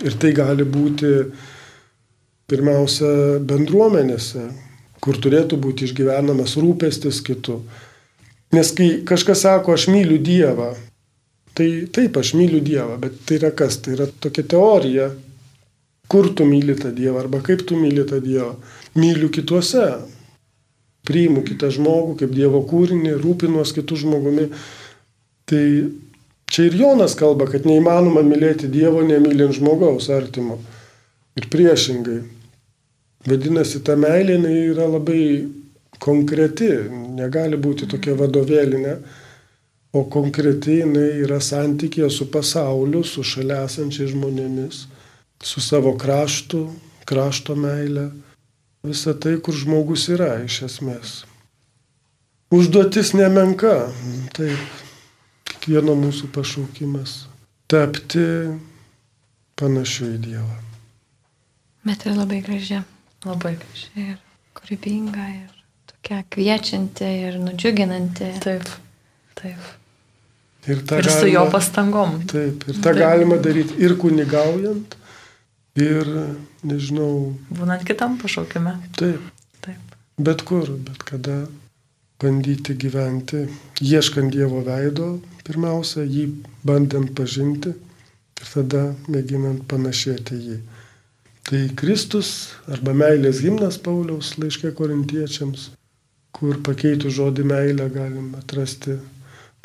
Ir 0.02 0.18
tai 0.18 0.34
gali 0.34 0.66
būti 0.66 1.12
pirmiausia 2.50 3.38
bendruomenėse, 3.46 4.48
kur 5.04 5.22
turėtų 5.22 5.62
būti 5.62 5.86
išgyvenamas 5.86 6.58
rūpestis 6.58 7.22
kitu. 7.22 7.62
Nes 8.58 8.74
kai 8.74 9.04
kažkas 9.06 9.46
sako, 9.46 9.78
aš 9.78 9.90
myliu 9.94 10.18
Dievą, 10.18 10.72
tai 11.58 11.70
taip, 11.94 12.20
aš 12.22 12.36
myliu 12.38 12.62
Dievą, 12.62 13.00
bet 13.02 13.24
tai 13.26 13.40
yra 13.40 13.52
kas? 13.56 13.80
Tai 13.82 13.96
yra 13.96 14.06
tokia 14.22 14.46
teorija, 14.54 15.08
kur 16.12 16.30
tu 16.38 16.46
myli 16.46 16.78
tą 16.78 16.94
Dievą 16.96 17.24
arba 17.24 17.42
kaip 17.46 17.66
tu 17.68 17.78
myli 17.80 18.06
tą 18.08 18.22
Dievą. 18.24 18.54
Myliu 18.98 19.30
kituose, 19.34 19.88
priimu 21.08 21.44
kitą 21.48 21.72
žmogų 21.74 22.18
kaip 22.22 22.34
Dievo 22.36 22.62
kūrinį, 22.68 23.16
rūpinuos 23.24 23.74
kitų 23.76 24.00
žmogumi. 24.04 24.48
Tai 25.48 25.66
čia 26.52 26.68
ir 26.68 26.80
Jonas 26.80 27.16
kalba, 27.20 27.48
kad 27.52 27.68
neįmanoma 27.68 28.24
mylėti 28.28 28.70
Dievo 28.72 29.04
nemylint 29.08 29.58
žmogaus 29.58 30.10
artimo. 30.14 30.60
Ir 31.38 31.48
priešingai. 31.54 32.22
Vadinasi, 33.28 33.82
ta 33.84 33.98
meilė 34.00 34.38
yra 34.72 34.88
labai 34.88 35.22
konkreti, 36.00 36.70
negali 37.18 37.58
būti 37.60 37.88
tokia 37.90 38.16
vadovėlinė, 38.18 38.94
o 39.94 40.04
konkreti 40.12 40.82
jinai 40.82 41.24
yra 41.24 41.40
santykė 41.44 42.10
su 42.12 42.28
pasauliu, 42.32 43.04
su 43.04 43.24
šalia 43.24 43.64
esančiais 43.68 44.12
žmonėmis, 44.14 44.86
su 45.44 45.64
savo 45.64 45.96
kraštu, 46.00 46.66
krašto 47.08 47.56
meilė, 47.56 48.10
visa 48.84 49.14
tai, 49.14 49.38
kur 49.44 49.56
žmogus 49.56 50.08
yra 50.14 50.38
iš 50.44 50.62
esmės. 50.68 51.18
Užduotis 52.54 53.12
nemenka, 53.18 53.90
taip, 54.36 54.84
kiekvieno 55.48 55.98
mūsų 56.00 56.32
pašaukimas- 56.32 57.26
tapti 57.72 58.24
panašiu 59.60 60.14
į 60.16 60.18
Dievą. 60.24 60.58
Bet 61.84 62.06
ir 62.06 62.16
labai 62.16 62.42
graži. 62.42 62.84
Labai 63.26 63.58
gražiai. 63.60 64.10
Ir 64.12 64.18
kūrybinga, 64.56 65.28
ir 65.36 65.52
tokia 65.88 66.24
kviečianti, 66.30 67.08
ir 67.28 67.40
nudžiuginanti. 67.40 68.40
Taip. 68.44 68.68
Taip. 69.38 69.68
Ir, 70.68 70.82
Ir 71.00 71.08
su 71.14 71.28
jo 71.32 71.46
pastangom. 71.52 72.18
Taip, 72.28 72.66
ir 72.68 72.80
tą 72.84 72.92
galima 72.98 73.38
daryti 73.40 73.78
ir 73.80 73.94
kunigaujant, 74.02 74.98
ir, 75.80 76.10
nežinau, 76.68 77.38
Būnant 77.56 77.86
kitam 77.88 78.18
pašaukime. 78.20 78.74
taip, 79.00 79.22
Taip. 79.64 79.96
bet 80.20 80.44
kur, 80.44 80.68
bet 80.90 81.06
kada 81.08 81.46
bandyti 82.20 82.76
gyventi, 82.76 83.46
ieškant 83.80 84.34
Dievo 84.34 84.60
veido, 84.66 85.22
pirmiausia, 85.48 86.04
jį 86.04 86.26
bandant 86.68 87.14
pažinti 87.16 87.70
ir 88.42 88.48
tada 88.54 88.96
mėginant 89.08 89.64
panašėti 89.70 90.36
jį. 90.50 90.58
Tai 91.48 91.62
Kristus 91.80 92.50
arba 92.68 92.92
meilės 92.92 93.40
gimnas 93.40 93.78
Pauliaus 93.80 94.34
laiškė 94.42 94.74
korintiečiams, 94.76 95.70
kur 96.36 96.58
pakeitų 96.66 97.08
žodį 97.14 97.46
meilę 97.48 97.88
galim 97.94 98.34
atrasti, 98.36 98.98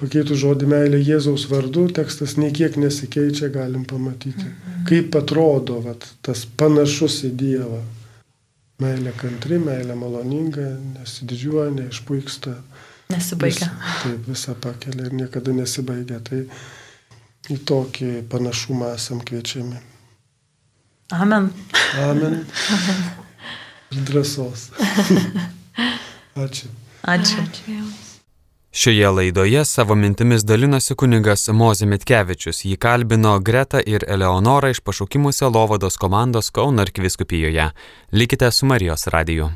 pakeitų 0.00 0.37
žodį 0.38 0.68
meilę 0.70 1.00
Jėzaus 1.02 1.46
vardu, 1.50 1.87
tekstas 1.94 2.37
nei 2.40 2.52
kiek 2.55 2.78
nesikeičia, 2.81 3.50
galim 3.55 3.85
pamatyti, 3.88 4.48
kaip 4.88 5.14
atrodo 5.18 5.81
vat, 5.85 6.07
tas 6.24 6.44
panašus 6.46 7.22
į 7.28 7.33
Dievą. 7.42 7.83
Meilė 8.83 9.12
kantri, 9.14 9.61
meilė 9.62 9.94
maloninga, 9.94 10.64
nesididžiuoja, 10.96 11.70
neišpuiksta. 11.76 12.57
Nesibaigia. 13.12 13.68
Vis, 13.68 14.02
taip, 14.02 14.26
visą 14.26 14.55
pakelia 14.59 15.07
ir 15.07 15.14
niekada 15.14 15.55
nesibaigia. 15.55 16.18
Tai 16.24 16.40
į 17.52 17.59
tokį 17.68 18.11
panašumą 18.33 18.92
esam 18.96 19.22
kviečiami. 19.22 19.78
Amen. 21.12 21.50
Amen. 22.02 22.40
Ir 23.92 24.07
drąsos. 24.09 24.70
Ačiū. 26.44 26.72
Ačiū. 27.02 27.44
Ačiū. 27.44 28.12
Šioje 28.74 29.11
laidoje 29.11 29.64
savo 29.64 29.94
mintimis 29.94 30.44
dalinosi 30.48 30.94
kunigas 30.96 31.50
Mozė 31.52 31.85
Mitkevičius. 31.90 32.62
Jį 32.64 32.78
kalbino 32.80 33.35
Greta 33.44 33.82
ir 33.85 34.06
Eleonora 34.08 34.70
iš 34.72 34.80
pašaukimuose 34.80 35.50
Lovados 35.52 36.00
komandos 36.00 36.48
Kauno 36.50 36.80
arkivyskupijoje. 36.82 37.66
Likite 38.12 38.50
su 38.50 38.66
Marijos 38.66 39.06
radiju. 39.06 39.50